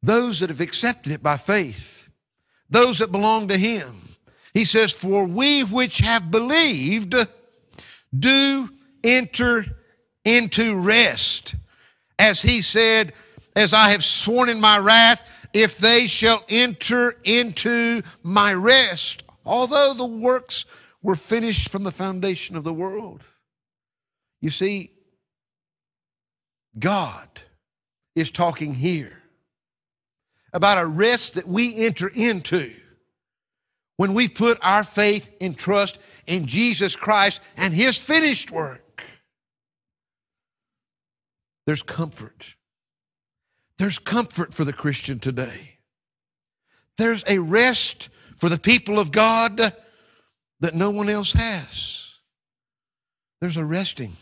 [0.00, 2.10] Those that have accepted it by faith,
[2.70, 4.02] those that belong to Him.
[4.54, 7.16] He says, For we which have believed
[8.16, 8.68] do
[9.02, 9.64] enter
[10.24, 11.56] into rest.
[12.20, 13.14] As He said,
[13.56, 19.94] As I have sworn in my wrath, if they shall enter into my rest, although
[19.94, 20.64] the works
[21.02, 23.24] were finished from the foundation of the world.
[24.40, 24.92] You see,
[26.78, 27.28] God
[28.14, 29.22] is talking here
[30.52, 32.74] about a rest that we enter into
[33.96, 39.04] when we put our faith and trust in Jesus Christ and His finished work.
[41.66, 42.56] There's comfort.
[43.78, 45.78] There's comfort for the Christian today.
[46.98, 48.08] There's a rest
[48.42, 49.72] for the people of God
[50.58, 52.14] that no one else has.
[53.40, 54.16] There's a resting,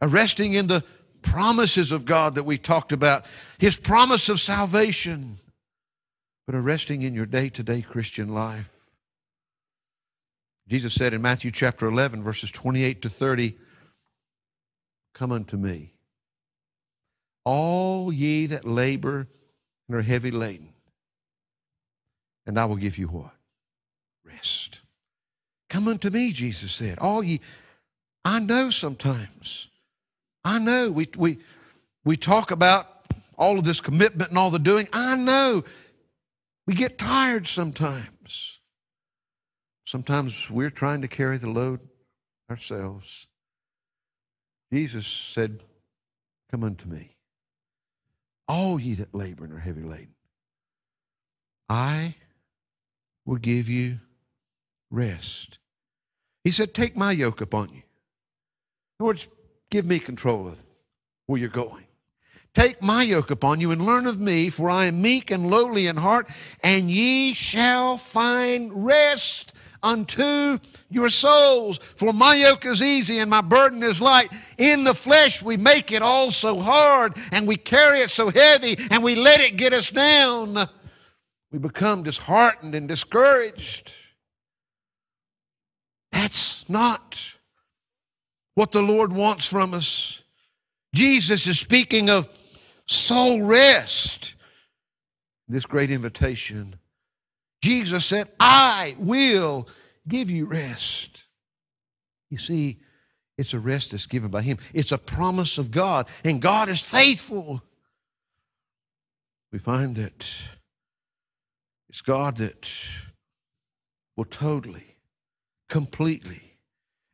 [0.00, 0.82] a resting in the
[1.20, 3.26] promises of God that we talked about,
[3.58, 5.40] His promise of salvation,
[6.46, 8.70] but a resting in your day to day Christian life.
[10.66, 13.58] Jesus said in Matthew chapter 11, verses 28 to 30,
[15.12, 15.92] Come unto me,
[17.44, 19.28] all ye that labor
[19.86, 20.70] and are heavy laden,
[22.48, 23.30] and I will give you what?
[24.24, 24.80] Rest.
[25.68, 26.98] Come unto me, Jesus said.
[26.98, 27.40] All ye,
[28.24, 29.68] I know sometimes.
[30.44, 31.38] I know we, we,
[32.04, 32.86] we talk about
[33.36, 34.88] all of this commitment and all the doing.
[34.94, 35.62] I know
[36.66, 38.60] we get tired sometimes.
[39.86, 41.80] Sometimes we're trying to carry the load
[42.50, 43.26] ourselves.
[44.72, 45.60] Jesus said,
[46.50, 47.16] Come unto me,
[48.48, 50.14] all ye that labor and are heavy laden.
[51.68, 52.14] I
[53.28, 53.98] will give you
[54.90, 55.58] rest.
[56.44, 57.82] He said, Take my yoke upon you.
[57.82, 59.28] In other words,
[59.70, 60.64] give me control of
[61.26, 61.84] where you're going.
[62.54, 65.86] Take my yoke upon you and learn of me, for I am meek and lowly
[65.86, 66.30] in heart,
[66.62, 69.52] and ye shall find rest
[69.82, 70.58] unto
[70.88, 71.76] your souls.
[71.96, 74.32] For my yoke is easy and my burden is light.
[74.56, 78.78] In the flesh, we make it all so hard and we carry it so heavy
[78.90, 80.68] and we let it get us down.
[81.50, 83.92] We become disheartened and discouraged.
[86.12, 87.34] That's not
[88.54, 90.22] what the Lord wants from us.
[90.94, 92.28] Jesus is speaking of
[92.86, 94.34] soul rest.
[95.48, 96.76] This great invitation.
[97.62, 99.68] Jesus said, I will
[100.06, 101.24] give you rest.
[102.30, 102.80] You see,
[103.38, 106.82] it's a rest that's given by Him, it's a promise of God, and God is
[106.82, 107.62] faithful.
[109.52, 110.30] We find that
[111.88, 112.70] it's God that
[114.16, 114.96] will totally,
[115.68, 116.42] completely,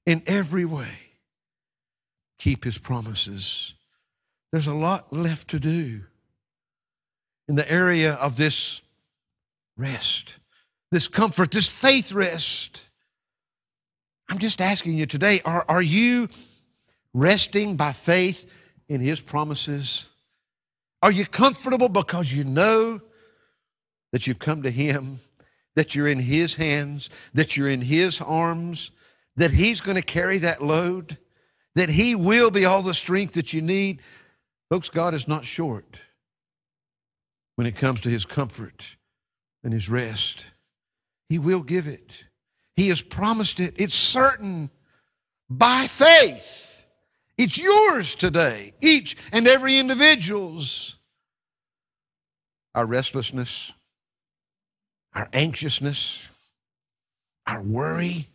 [0.06, 0.98] in every way,
[2.38, 3.74] keep His promises.
[4.52, 6.02] There's a lot left to do
[7.48, 8.82] in the area of this
[9.76, 10.38] rest,
[10.90, 12.88] this comfort, this faith rest.
[14.28, 16.28] I'm just asking you today are, are you
[17.12, 18.44] resting by faith
[18.88, 20.08] in His promises?
[21.02, 23.00] Are you comfortable because you know
[24.14, 25.18] that you've come to Him,
[25.74, 28.92] that you're in His hands, that you're in His arms,
[29.34, 31.18] that He's going to carry that load,
[31.74, 34.00] that He will be all the strength that you need?
[34.70, 35.96] Folks, God is not short
[37.56, 38.94] when it comes to His comfort
[39.64, 40.44] and his rest.
[41.28, 42.22] He will give it.
[42.76, 43.74] He has promised it.
[43.78, 44.70] It's certain
[45.50, 46.84] by faith.
[47.36, 50.98] It's yours today, each and every individual's.
[52.76, 53.72] Our restlessness,
[55.14, 56.28] our anxiousness,
[57.46, 58.28] our worry,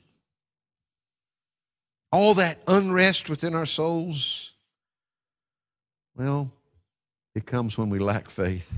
[2.11, 4.51] all that unrest within our souls,
[6.15, 6.51] well,
[7.35, 8.71] it comes when we lack faith.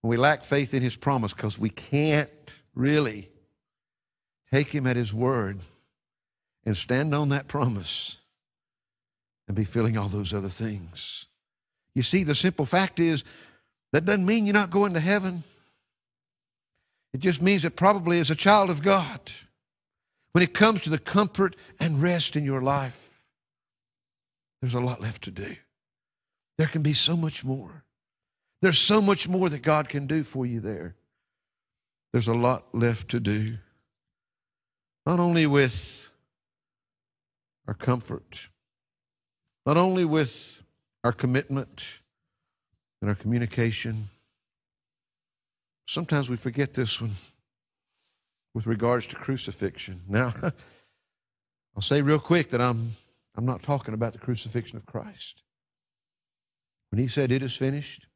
[0.00, 2.30] When we lack faith in his promise because we can't
[2.74, 3.28] really
[4.50, 5.60] take him at his word
[6.64, 8.18] and stand on that promise
[9.46, 11.26] and be feeling all those other things.
[11.94, 13.24] You see, the simple fact is
[13.92, 15.44] that doesn't mean you're not going to heaven.
[17.12, 19.20] It just means that probably as a child of God,
[20.32, 23.20] when it comes to the comfort and rest in your life,
[24.60, 25.56] there's a lot left to do.
[26.58, 27.84] There can be so much more.
[28.62, 30.94] There's so much more that God can do for you there.
[32.12, 33.58] There's a lot left to do.
[35.04, 36.08] Not only with
[37.66, 38.48] our comfort,
[39.66, 40.62] not only with
[41.04, 42.00] our commitment
[43.00, 44.10] and our communication.
[45.92, 47.10] Sometimes we forget this one
[48.54, 50.00] with regards to crucifixion.
[50.08, 50.32] Now,
[51.76, 52.92] I'll say real quick that I'm,
[53.36, 55.42] I'm not talking about the crucifixion of Christ.
[56.90, 58.06] When he said, It is finished,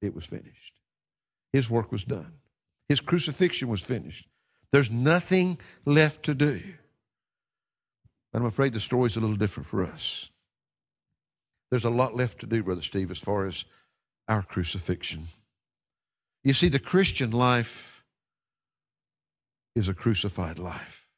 [0.00, 0.78] it was finished.
[1.52, 2.34] His work was done.
[2.88, 4.28] His crucifixion was finished.
[4.70, 6.60] There's nothing left to do.
[8.32, 10.30] But I'm afraid the story's a little different for us.
[11.72, 13.64] There's a lot left to do, Brother Steve, as far as
[14.28, 15.26] our crucifixion.
[16.44, 18.04] You see, the Christian life
[19.74, 21.08] is a crucified life.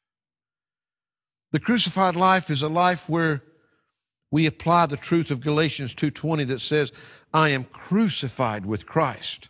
[1.51, 3.43] The crucified life is a life where
[4.31, 6.91] we apply the truth of Galatians 2:20 that says,
[7.33, 9.49] "I am crucified with Christ,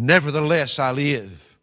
[0.00, 1.58] Nevertheless, I live.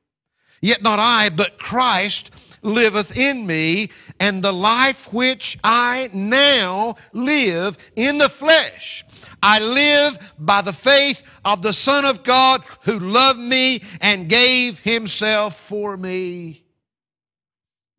[0.62, 2.30] Yet not I, but Christ
[2.62, 3.90] liveth in me,
[4.20, 9.04] and the life which I now live in the flesh.
[9.42, 14.80] I live by the faith of the Son of God who loved me and gave
[14.80, 16.64] himself for me.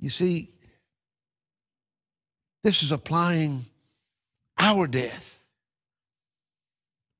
[0.01, 0.51] You see,
[2.65, 3.67] this is applying
[4.59, 5.41] our death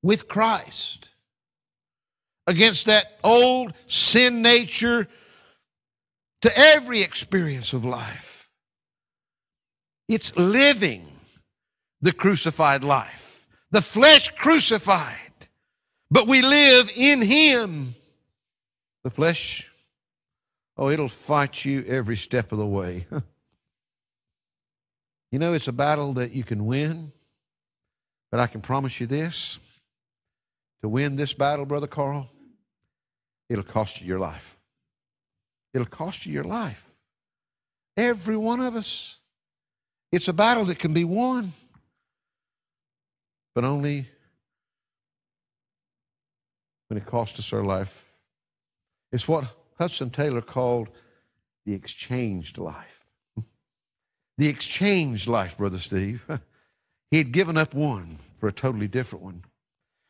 [0.01, 1.09] with Christ
[2.47, 5.07] against that old sin nature
[6.41, 8.49] to every experience of life.
[10.07, 11.07] It's living
[12.01, 13.28] the crucified life,
[13.71, 15.17] the flesh crucified,
[16.09, 17.95] but we live in Him.
[19.03, 19.69] The flesh,
[20.77, 23.07] oh, it'll fight you every step of the way.
[25.31, 27.11] you know, it's a battle that you can win,
[28.31, 29.59] but I can promise you this
[30.81, 32.29] to win this battle, Brother Carl,
[33.49, 34.57] it'll cost you your life.
[35.73, 36.85] It'll cost you your life.
[37.97, 39.17] Every one of us.
[40.11, 41.53] It's a battle that can be won,
[43.53, 44.07] but only
[46.87, 48.05] when it costs us our life.
[49.11, 49.45] It's what
[49.77, 50.89] Hudson Taylor called
[51.65, 53.05] the exchanged life.
[54.37, 56.25] The exchanged life, Brother Steve.
[57.11, 59.43] He had given up one for a totally different one.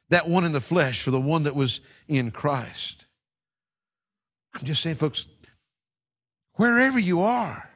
[0.10, 3.06] That one in the flesh for the one that was in Christ.
[4.54, 5.28] I'm just saying, folks,
[6.56, 7.69] wherever you are,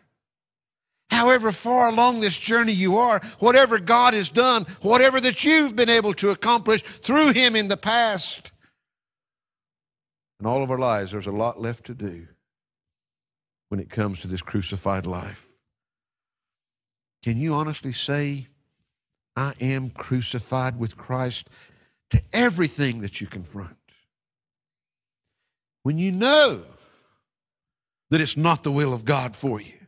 [1.14, 5.89] however far along this journey you are, whatever God has done, whatever that you've been
[5.89, 8.51] able to accomplish through Him in the past,
[10.39, 12.28] in all of our lives, there's a lot left to do
[13.70, 15.47] when it comes to this crucified life.
[17.24, 18.47] Can you honestly say,
[19.38, 21.49] I am crucified with Christ
[22.09, 23.78] to everything that you confront?
[25.84, 26.64] When you know
[28.09, 29.82] that it's not the will of God for you.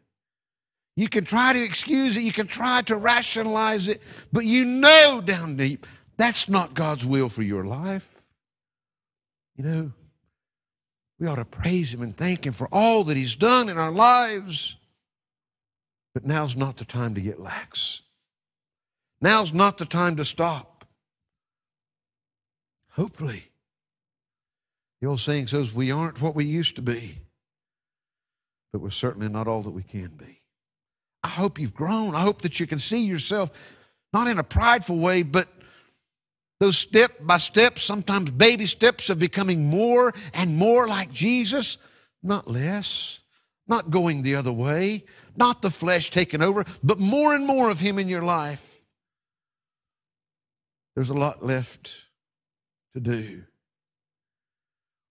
[0.96, 5.22] You can try to excuse it, you can try to rationalize it, but you know
[5.24, 5.86] down deep
[6.18, 8.10] that's not God's will for your life.
[9.58, 9.92] You know,
[11.20, 13.92] we ought to praise Him and thank Him for all that He's done in our
[13.92, 14.78] lives.
[16.14, 18.02] But now's not the time to get lax.
[19.20, 20.86] Now's not the time to stop.
[22.92, 23.52] Hopefully,
[25.02, 27.20] the old saying says, We aren't what we used to be
[28.76, 30.35] but we're certainly not all that we can be.
[31.26, 32.14] I hope you've grown.
[32.14, 33.50] I hope that you can see yourself
[34.14, 35.48] not in a prideful way, but
[36.60, 41.80] those step by step, sometimes baby steps of becoming more and more like Jesus,
[42.22, 43.22] not less,
[43.68, 45.04] not going the other way,
[45.36, 48.84] not the flesh taking over, but more and more of Him in your life.
[50.94, 51.92] There's a lot left
[52.94, 53.46] to do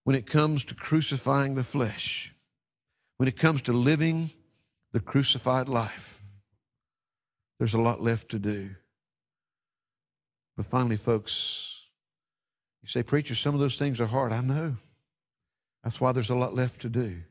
[0.04, 2.32] when it comes to crucifying the flesh
[3.16, 4.30] when it comes to living
[4.94, 6.22] the crucified life,
[7.58, 8.70] there's a lot left to do.
[10.56, 11.80] But finally, folks,
[12.80, 14.32] you say, Preacher, some of those things are hard.
[14.32, 14.76] I know.
[15.82, 17.22] That's why there's a lot left to do.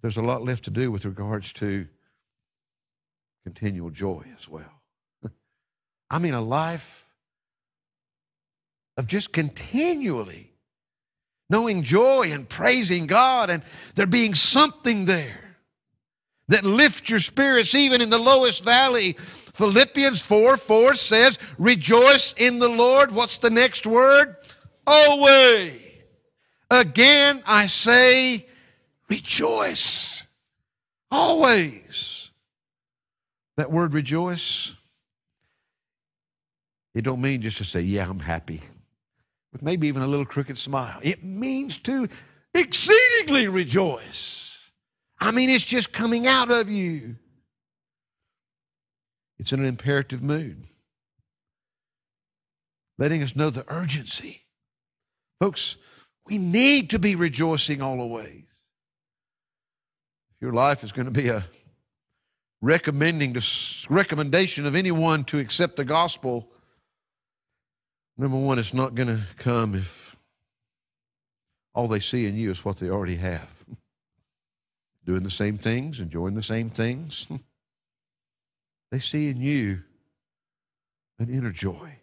[0.00, 1.86] There's a lot left to do with regards to
[3.44, 4.80] continual joy as well.
[6.10, 7.06] I mean, a life
[8.96, 10.54] of just continually
[11.50, 13.62] knowing joy and praising God and
[13.96, 15.51] there being something there
[16.52, 19.14] that lift your spirits even in the lowest valley.
[19.54, 23.10] Philippians 4 4 says, Rejoice in the Lord.
[23.10, 24.36] What's the next word?
[24.86, 25.80] Always.
[26.70, 28.46] Again, I say,
[29.08, 30.24] rejoice.
[31.10, 32.30] Always.
[33.56, 34.74] That word rejoice,
[36.94, 38.60] it don't mean just to say, yeah, I'm happy
[39.52, 40.98] with maybe even a little crooked smile.
[41.02, 42.08] It means to
[42.54, 44.51] exceedingly rejoice.
[45.22, 47.16] I mean, it's just coming out of you.
[49.38, 50.64] It's in an imperative mood,
[52.98, 54.42] letting us know the urgency.
[55.40, 55.76] Folks,
[56.26, 58.44] we need to be rejoicing all the ways.
[60.36, 61.44] If your life is going to be a
[62.60, 63.36] recommending
[63.88, 66.52] recommendation of anyone to accept the gospel,
[68.16, 70.16] Number one, it's not going to come if
[71.74, 73.48] all they see in you is what they already have.
[75.04, 77.26] Doing the same things, enjoying the same things.
[78.92, 79.84] They see in you
[81.18, 82.00] an inner joy,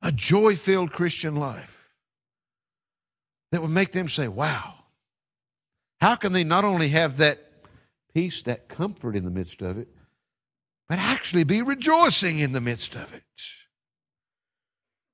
[0.00, 1.90] a joy filled Christian life
[3.50, 4.74] that would make them say, Wow,
[6.00, 7.40] how can they not only have that
[8.14, 9.88] peace, that comfort in the midst of it,
[10.88, 13.24] but actually be rejoicing in the midst of it?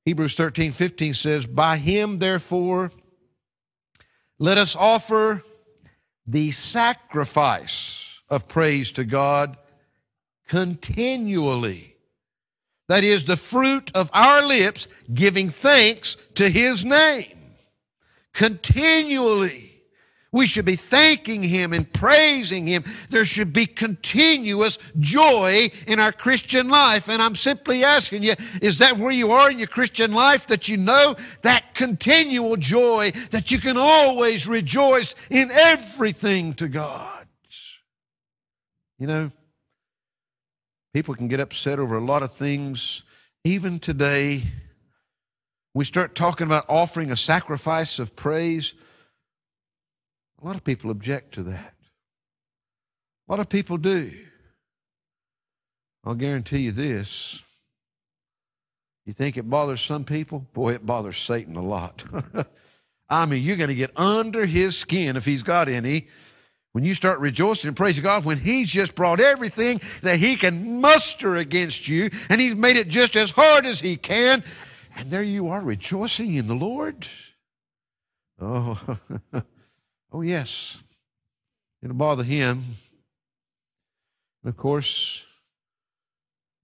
[0.05, 2.93] Hebrews 13, 15 says, By him, therefore,
[4.39, 5.43] Let us offer
[6.26, 9.56] the sacrifice of praise to God
[10.48, 11.96] continually.
[12.88, 17.54] That is the fruit of our lips giving thanks to His name.
[18.32, 19.75] Continually.
[20.37, 22.84] We should be thanking Him and praising Him.
[23.09, 27.09] There should be continuous joy in our Christian life.
[27.09, 30.68] And I'm simply asking you, is that where you are in your Christian life that
[30.68, 37.26] you know that continual joy that you can always rejoice in everything to God?
[38.99, 39.30] You know,
[40.93, 43.05] people can get upset over a lot of things.
[43.43, 44.43] Even today,
[45.72, 48.74] we start talking about offering a sacrifice of praise.
[50.47, 51.74] A lot of people object to that.
[53.26, 54.12] A lot of people do.
[56.05, 57.42] I'll guarantee you this.
[59.07, 60.47] You think it bothers some people?
[60.53, 62.05] Boy, it bothers Satan a lot.
[63.09, 66.07] I mean, you're going to get under his skin if he's got any.
[66.70, 70.80] When you start rejoicing and praising God, when He's just brought everything that He can
[70.80, 74.44] muster against you, and He's made it just as hard as He can,
[74.94, 77.09] and there you are rejoicing in the Lord.
[78.38, 78.99] Oh,
[80.16, 80.78] Oh, yes,
[81.82, 82.64] it'll bother him.
[84.42, 85.22] And of course,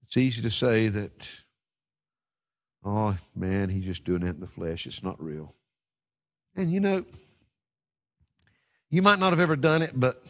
[0.07, 1.29] it's easy to say that,
[2.83, 4.87] oh, man, he's just doing it in the flesh.
[4.87, 5.53] It's not real.
[6.55, 7.05] And you know,
[8.89, 10.25] you might not have ever done it, but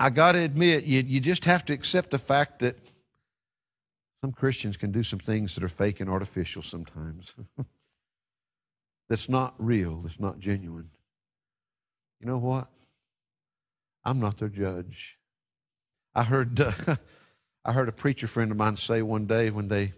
[0.00, 2.78] I got to admit, you, you just have to accept the fact that
[4.22, 7.34] some Christians can do some things that are fake and artificial sometimes.
[9.10, 10.88] that's not real, that's not genuine.
[12.20, 12.68] You know what?
[14.04, 15.18] I'm not their judge.
[16.14, 16.72] I heard uh,
[17.64, 19.92] I heard a preacher friend of mine say one day when they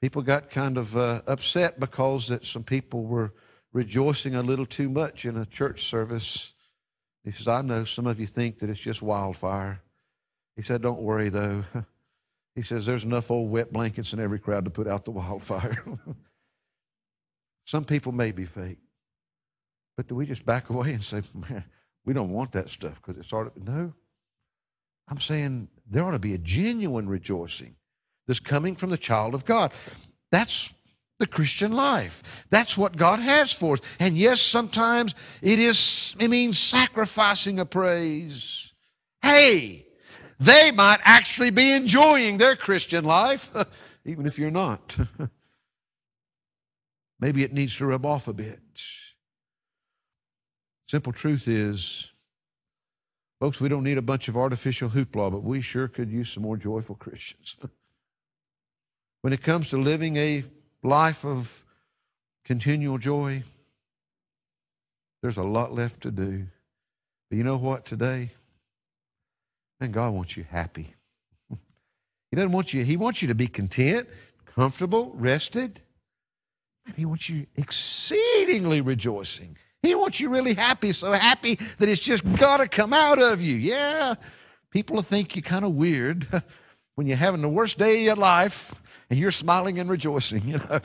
[0.00, 3.32] people got kind of uh, upset because that some people were
[3.72, 6.54] rejoicing a little too much in a church service.
[7.24, 9.82] He says, "I know some of you think that it's just wildfire."
[10.56, 11.64] He said, "Don't worry though."
[12.56, 15.82] He says, "There's enough old wet blankets in every crowd to put out the wildfire."
[17.66, 18.78] some people may be fake.
[19.96, 21.64] But do we just back away and say, man,
[22.04, 23.60] we don't want that stuff because it's already.
[23.64, 23.92] No.
[25.08, 27.76] I'm saying there ought to be a genuine rejoicing
[28.26, 29.72] that's coming from the child of God.
[30.32, 30.72] That's
[31.18, 32.22] the Christian life.
[32.50, 33.80] That's what God has for us.
[34.00, 38.72] And yes, sometimes it is, it means sacrificing a praise.
[39.22, 39.86] Hey,
[40.40, 43.50] they might actually be enjoying their Christian life,
[44.04, 44.96] even if you're not.
[47.20, 48.60] Maybe it needs to rub off a bit.
[50.94, 52.12] The simple truth is,
[53.40, 56.44] folks, we don't need a bunch of artificial hoopla, but we sure could use some
[56.44, 57.56] more joyful Christians.
[59.22, 60.44] when it comes to living a
[60.84, 61.64] life of
[62.44, 63.42] continual joy,
[65.20, 66.46] there's a lot left to do.
[67.28, 68.30] But you know what today?
[69.80, 70.94] And God wants you happy.
[72.30, 74.08] He doesn't want you, He wants you to be content,
[74.46, 75.80] comfortable, rested.
[76.86, 79.56] And He wants you exceedingly rejoicing.
[79.84, 83.40] He wants you really happy, so happy that it's just got to come out of
[83.40, 83.56] you.
[83.56, 84.14] Yeah,
[84.70, 86.26] people think you're kind of weird
[86.94, 88.74] when you're having the worst day of your life
[89.10, 90.42] and you're smiling and rejoicing.
[90.48, 90.80] You know,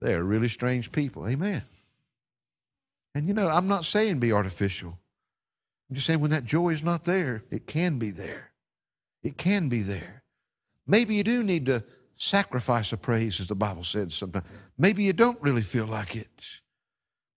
[0.00, 1.26] they're really strange people.
[1.26, 1.62] Amen.
[3.14, 4.98] And you know, I'm not saying be artificial.
[5.88, 8.50] I'm just saying when that joy is not there, it can be there.
[9.22, 10.22] It can be there.
[10.86, 11.82] Maybe you do need to
[12.16, 14.46] sacrifice a praise, as the Bible said sometimes.
[14.76, 16.60] Maybe you don't really feel like it.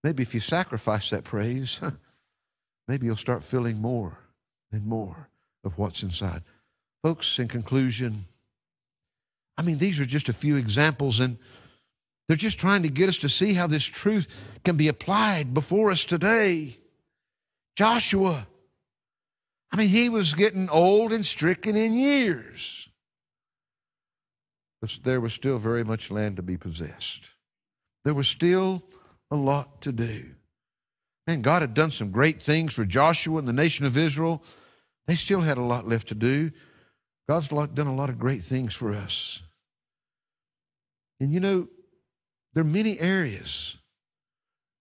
[0.02, 1.80] Maybe if you sacrifice that praise,
[2.88, 4.18] maybe you'll start feeling more
[4.72, 5.28] and more
[5.64, 6.42] of what's inside.
[7.02, 8.26] Folks, in conclusion,
[9.56, 11.38] I mean, these are just a few examples, and
[12.28, 14.26] they're just trying to get us to see how this truth
[14.64, 16.78] can be applied before us today.
[17.76, 18.46] Joshua,
[19.72, 22.88] I mean, he was getting old and stricken in years,
[24.80, 27.30] but there was still very much land to be possessed.
[28.04, 28.82] There was still
[29.30, 30.26] a lot to do.
[31.26, 34.42] Man, God had done some great things for Joshua and the nation of Israel.
[35.06, 36.50] They still had a lot left to do.
[37.28, 39.42] God's done a lot of great things for us.
[41.20, 41.68] And you know,
[42.54, 43.76] there are many areas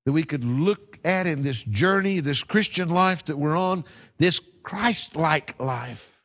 [0.06, 3.86] that we could look at in this journey, this Christian life that we're on,
[4.18, 6.20] this Christ like life.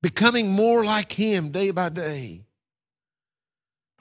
[0.00, 2.46] Becoming more like Him day by day.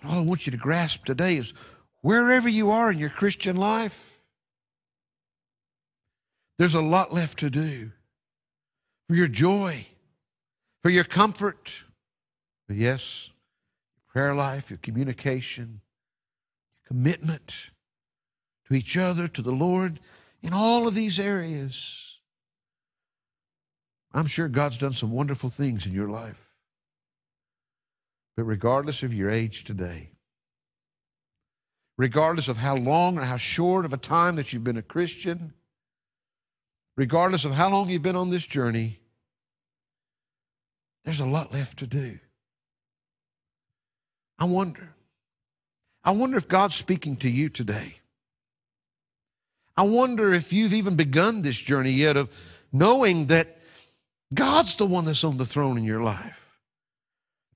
[0.02, 1.54] But all I want you to grasp today is
[2.02, 4.22] wherever you are in your Christian life,
[6.58, 7.92] there's a lot left to do
[9.08, 9.88] for your joy,
[10.84, 11.72] for your comfort.
[12.68, 13.32] But yes,
[13.96, 15.82] your prayer life, your communication,
[16.72, 17.72] your commitment
[18.68, 20.00] to each other, to the Lord,
[20.42, 22.20] in all of these areas.
[24.14, 26.50] I'm sure God's done some wonderful things in your life.
[28.36, 30.12] But regardless of your age today,
[31.98, 35.54] regardless of how long or how short of a time that you've been a Christian,
[36.96, 39.00] regardless of how long you've been on this journey,
[41.04, 42.20] there's a lot left to do.
[44.38, 44.94] I wonder.
[46.04, 48.00] I wonder if God's speaking to you today.
[49.78, 52.30] I wonder if you've even begun this journey yet of
[52.72, 53.58] knowing that
[54.34, 56.51] God's the one that's on the throne in your life.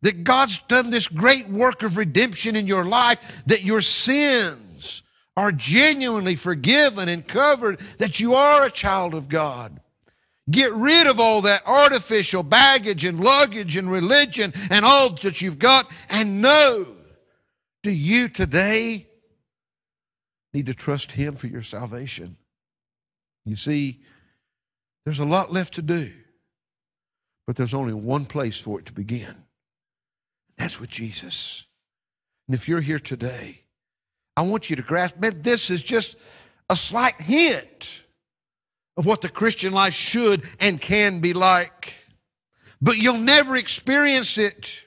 [0.02, 5.02] That God's done this great work of redemption in your life, that your sins
[5.38, 9.80] are genuinely forgiven and covered, that you are a child of God.
[10.50, 15.60] Get rid of all that artificial baggage and luggage and religion and all that you've
[15.60, 16.96] got and know
[17.86, 19.06] do you today
[20.56, 22.36] need to trust Him for your salvation?
[23.46, 24.02] You see,
[25.04, 26.12] there's a lot left to do,
[27.46, 29.36] but there's only one place for it to begin.
[30.58, 31.66] That's with Jesus.
[32.48, 33.62] And if you're here today,
[34.38, 36.16] I want you to grasp, man, this is just
[36.70, 38.04] a slight hint
[38.98, 41.94] of what the Christian life should and can be like.
[42.82, 44.84] But you'll never experience it.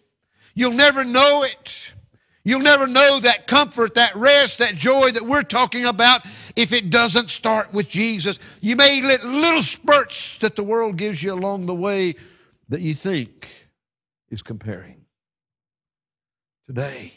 [0.55, 1.93] You'll never know it.
[2.45, 6.23] You'll never know that comfort, that rest, that joy that we're talking about
[6.57, 8.39] if it doesn't start with Jesus.
[8.61, 12.15] You may let little spurts that the world gives you along the way
[12.71, 13.49] that you think
[14.31, 14.98] is comparing.
[16.69, 17.15] Today,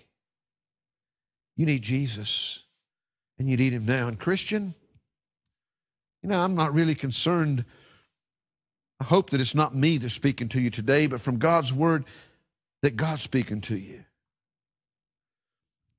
[1.57, 2.63] you need Jesus
[3.37, 4.07] and you need Him now.
[4.07, 4.73] And, Christian,
[6.23, 7.65] you know, I'm not really concerned.
[9.01, 12.05] I hope that it's not me that's speaking to you today, but from God's Word
[12.81, 14.05] that God's speaking to you.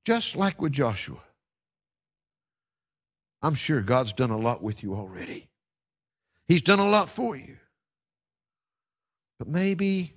[0.03, 1.19] Just like with Joshua.
[3.43, 5.47] I'm sure God's done a lot with you already.
[6.47, 7.57] He's done a lot for you.
[9.37, 10.13] But maybe,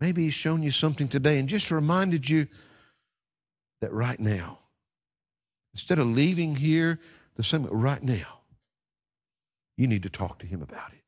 [0.00, 2.46] maybe He's shown you something today and just reminded you
[3.80, 4.58] that right now,
[5.72, 6.98] instead of leaving here
[7.36, 8.40] the same, right now,
[9.76, 11.02] you need to talk to Him about it.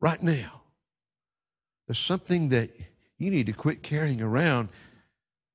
[0.00, 0.62] Right now,
[1.86, 2.70] there's something that
[3.18, 4.68] you need to quit carrying around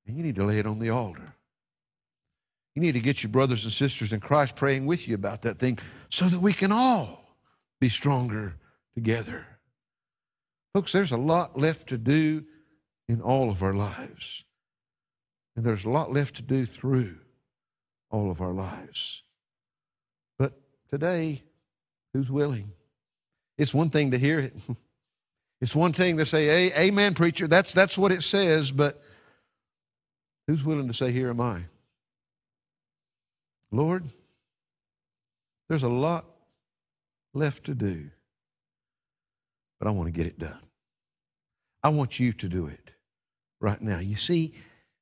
[0.06, 1.34] and you need to lay it on the altar.
[2.74, 5.58] You need to get your brothers and sisters in Christ praying with you about that
[5.58, 5.78] thing
[6.10, 7.36] so that we can all
[7.80, 8.54] be stronger
[8.94, 9.46] together.
[10.78, 12.44] Folks, there's a lot left to do
[13.08, 14.44] in all of our lives.
[15.56, 17.16] And there's a lot left to do through
[18.12, 19.24] all of our lives.
[20.38, 20.52] But
[20.88, 21.42] today,
[22.12, 22.70] who's willing?
[23.56, 24.56] It's one thing to hear it.
[25.60, 27.48] It's one thing to say, Amen, preacher.
[27.48, 29.02] That's, that's what it says, but
[30.46, 31.62] Who's willing to say, Here am I?
[33.72, 34.04] Lord,
[35.68, 36.26] there's a lot
[37.34, 38.10] left to do,
[39.80, 40.60] but I want to get it done.
[41.88, 42.90] I want you to do it
[43.62, 43.98] right now.
[43.98, 44.52] You see,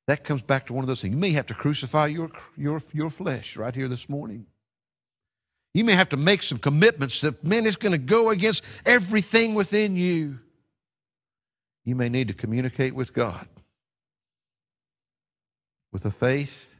[0.07, 1.13] that comes back to one of those things.
[1.13, 4.45] You may have to crucify your, your, your flesh right here this morning.
[5.73, 9.53] You may have to make some commitments that, man, it's going to go against everything
[9.53, 10.39] within you.
[11.83, 13.49] You may need to communicate with God
[15.91, 16.73] with a faith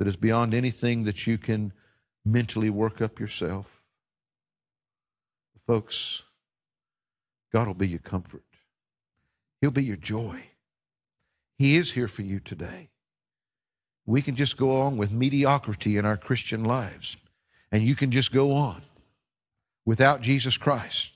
[0.00, 1.72] that is beyond anything that you can
[2.24, 3.80] mentally work up yourself.
[5.64, 6.24] Folks,
[7.54, 8.42] God will be your comfort.
[9.60, 10.42] He'll be your joy.
[11.56, 12.90] He is here for you today.
[14.04, 17.16] We can just go on with mediocrity in our Christian lives,
[17.70, 18.82] and you can just go on
[19.86, 21.12] without Jesus Christ,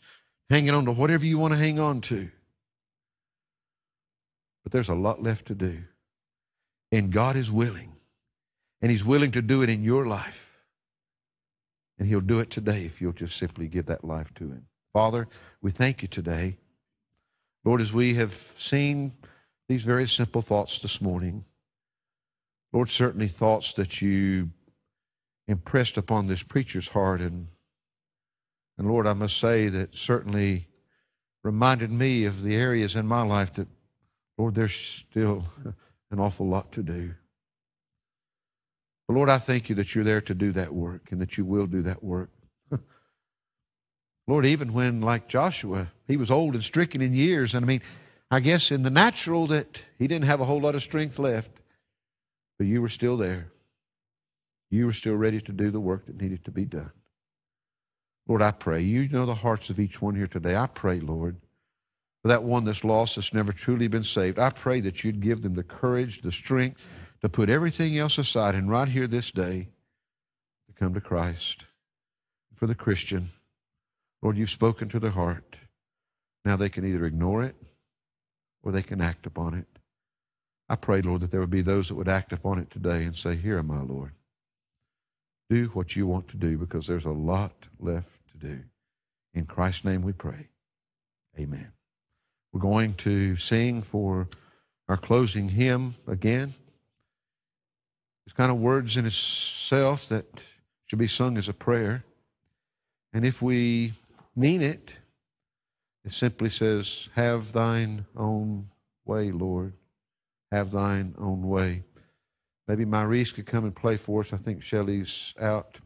[0.49, 2.30] hanging on to whatever you want to hang on to.
[4.62, 5.82] But there's a lot left to do.
[6.93, 7.97] And God is willing.
[8.80, 10.62] And He's willing to do it in your life.
[11.99, 14.66] And He'll do it today if you'll just simply give that life to Him.
[14.99, 15.28] Father,
[15.62, 16.57] we thank you today.
[17.64, 19.12] Lord, as we have seen
[19.68, 21.44] these very simple thoughts this morning,
[22.72, 24.51] Lord, certainly thoughts that you
[25.46, 27.20] impressed upon this preacher's heart.
[27.20, 27.46] And,
[28.76, 30.66] and Lord, I must say that certainly
[31.44, 33.68] reminded me of the areas in my life that
[34.36, 35.44] Lord, there's still
[36.11, 37.14] an awful lot to do.
[39.07, 41.44] But Lord, I thank you that you're there to do that work and that you
[41.44, 42.30] will do that work.
[44.28, 47.82] Lord, even when, like Joshua, he was old and stricken in years, and I mean,
[48.30, 51.50] I guess in the natural that he didn't have a whole lot of strength left,
[52.58, 53.50] but you were still there.
[54.70, 56.92] You were still ready to do the work that needed to be done.
[58.26, 58.82] Lord, I pray.
[58.82, 60.54] You know the hearts of each one here today.
[60.54, 61.36] I pray, Lord,
[62.20, 64.38] for that one that's lost, that's never truly been saved.
[64.38, 66.86] I pray that you'd give them the courage, the strength
[67.22, 69.68] to put everything else aside and right here this day
[70.66, 71.64] to come to Christ.
[72.56, 73.30] For the Christian,
[74.22, 75.56] Lord, you've spoken to their heart.
[76.44, 77.56] Now they can either ignore it
[78.62, 79.66] or they can act upon it.
[80.68, 83.16] I pray, Lord, that there would be those that would act upon it today and
[83.16, 84.12] say, Here am I, Lord.
[85.48, 88.60] Do what you want to do because there's a lot left to do.
[89.32, 90.48] In Christ's name we pray.
[91.38, 91.72] Amen.
[92.52, 94.28] We're going to sing for
[94.88, 96.54] our closing hymn again.
[98.26, 100.26] It's kind of words in itself that
[100.86, 102.04] should be sung as a prayer.
[103.12, 103.94] And if we
[104.39, 104.93] mean it,
[106.05, 108.68] it simply says, Have thine own
[109.05, 109.74] way, Lord.
[110.51, 111.82] Have thine own way.
[112.66, 114.32] Maybe Maurice could come and play for us.
[114.32, 115.78] I think Shelley's out.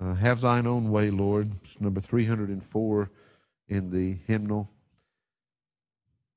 [0.00, 1.52] Uh, have thine own way, Lord.
[1.64, 3.10] It's number 304
[3.68, 4.70] in the hymnal.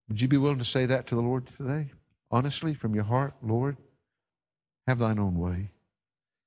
[0.08, 1.92] Would you be willing to say that to the Lord today?
[2.32, 3.78] Honestly, from your heart, Lord,
[4.88, 5.70] have thine own way.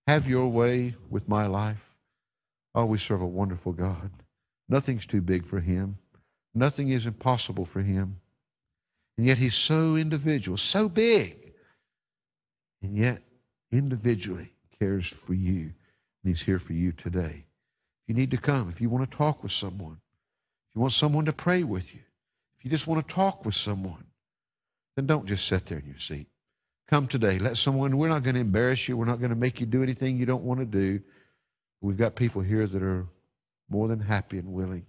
[0.06, 1.96] Have your way with my life.
[2.74, 4.10] Oh, we serve a wonderful God.
[4.68, 5.98] Nothing's too big for him.
[6.54, 8.20] Nothing is impossible for him.
[9.16, 11.52] And yet he's so individual, so big.
[12.82, 13.22] And yet,
[13.72, 15.72] individually, cares for you.
[16.22, 17.44] And he's here for you today.
[18.02, 20.00] If you need to come, if you want to talk with someone,
[20.68, 22.00] if you want someone to pray with you,
[22.58, 24.04] if you just want to talk with someone,
[24.96, 26.28] then don't just sit there in your seat.
[26.88, 27.38] Come today.
[27.38, 28.96] Let someone, we're not going to embarrass you.
[28.96, 31.00] We're not going to make you do anything you don't want to do.
[31.80, 33.06] We've got people here that are
[33.68, 34.86] more than happy and willing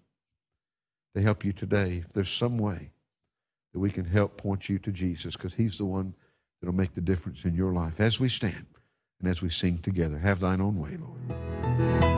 [1.15, 2.03] to help you today.
[2.05, 2.91] If there's some way
[3.73, 6.13] that we can help point you to Jesus, because He's the one
[6.61, 8.65] that'll make the difference in your life as we stand
[9.19, 10.17] and as we sing together.
[10.19, 12.08] Have thine own way, Lord.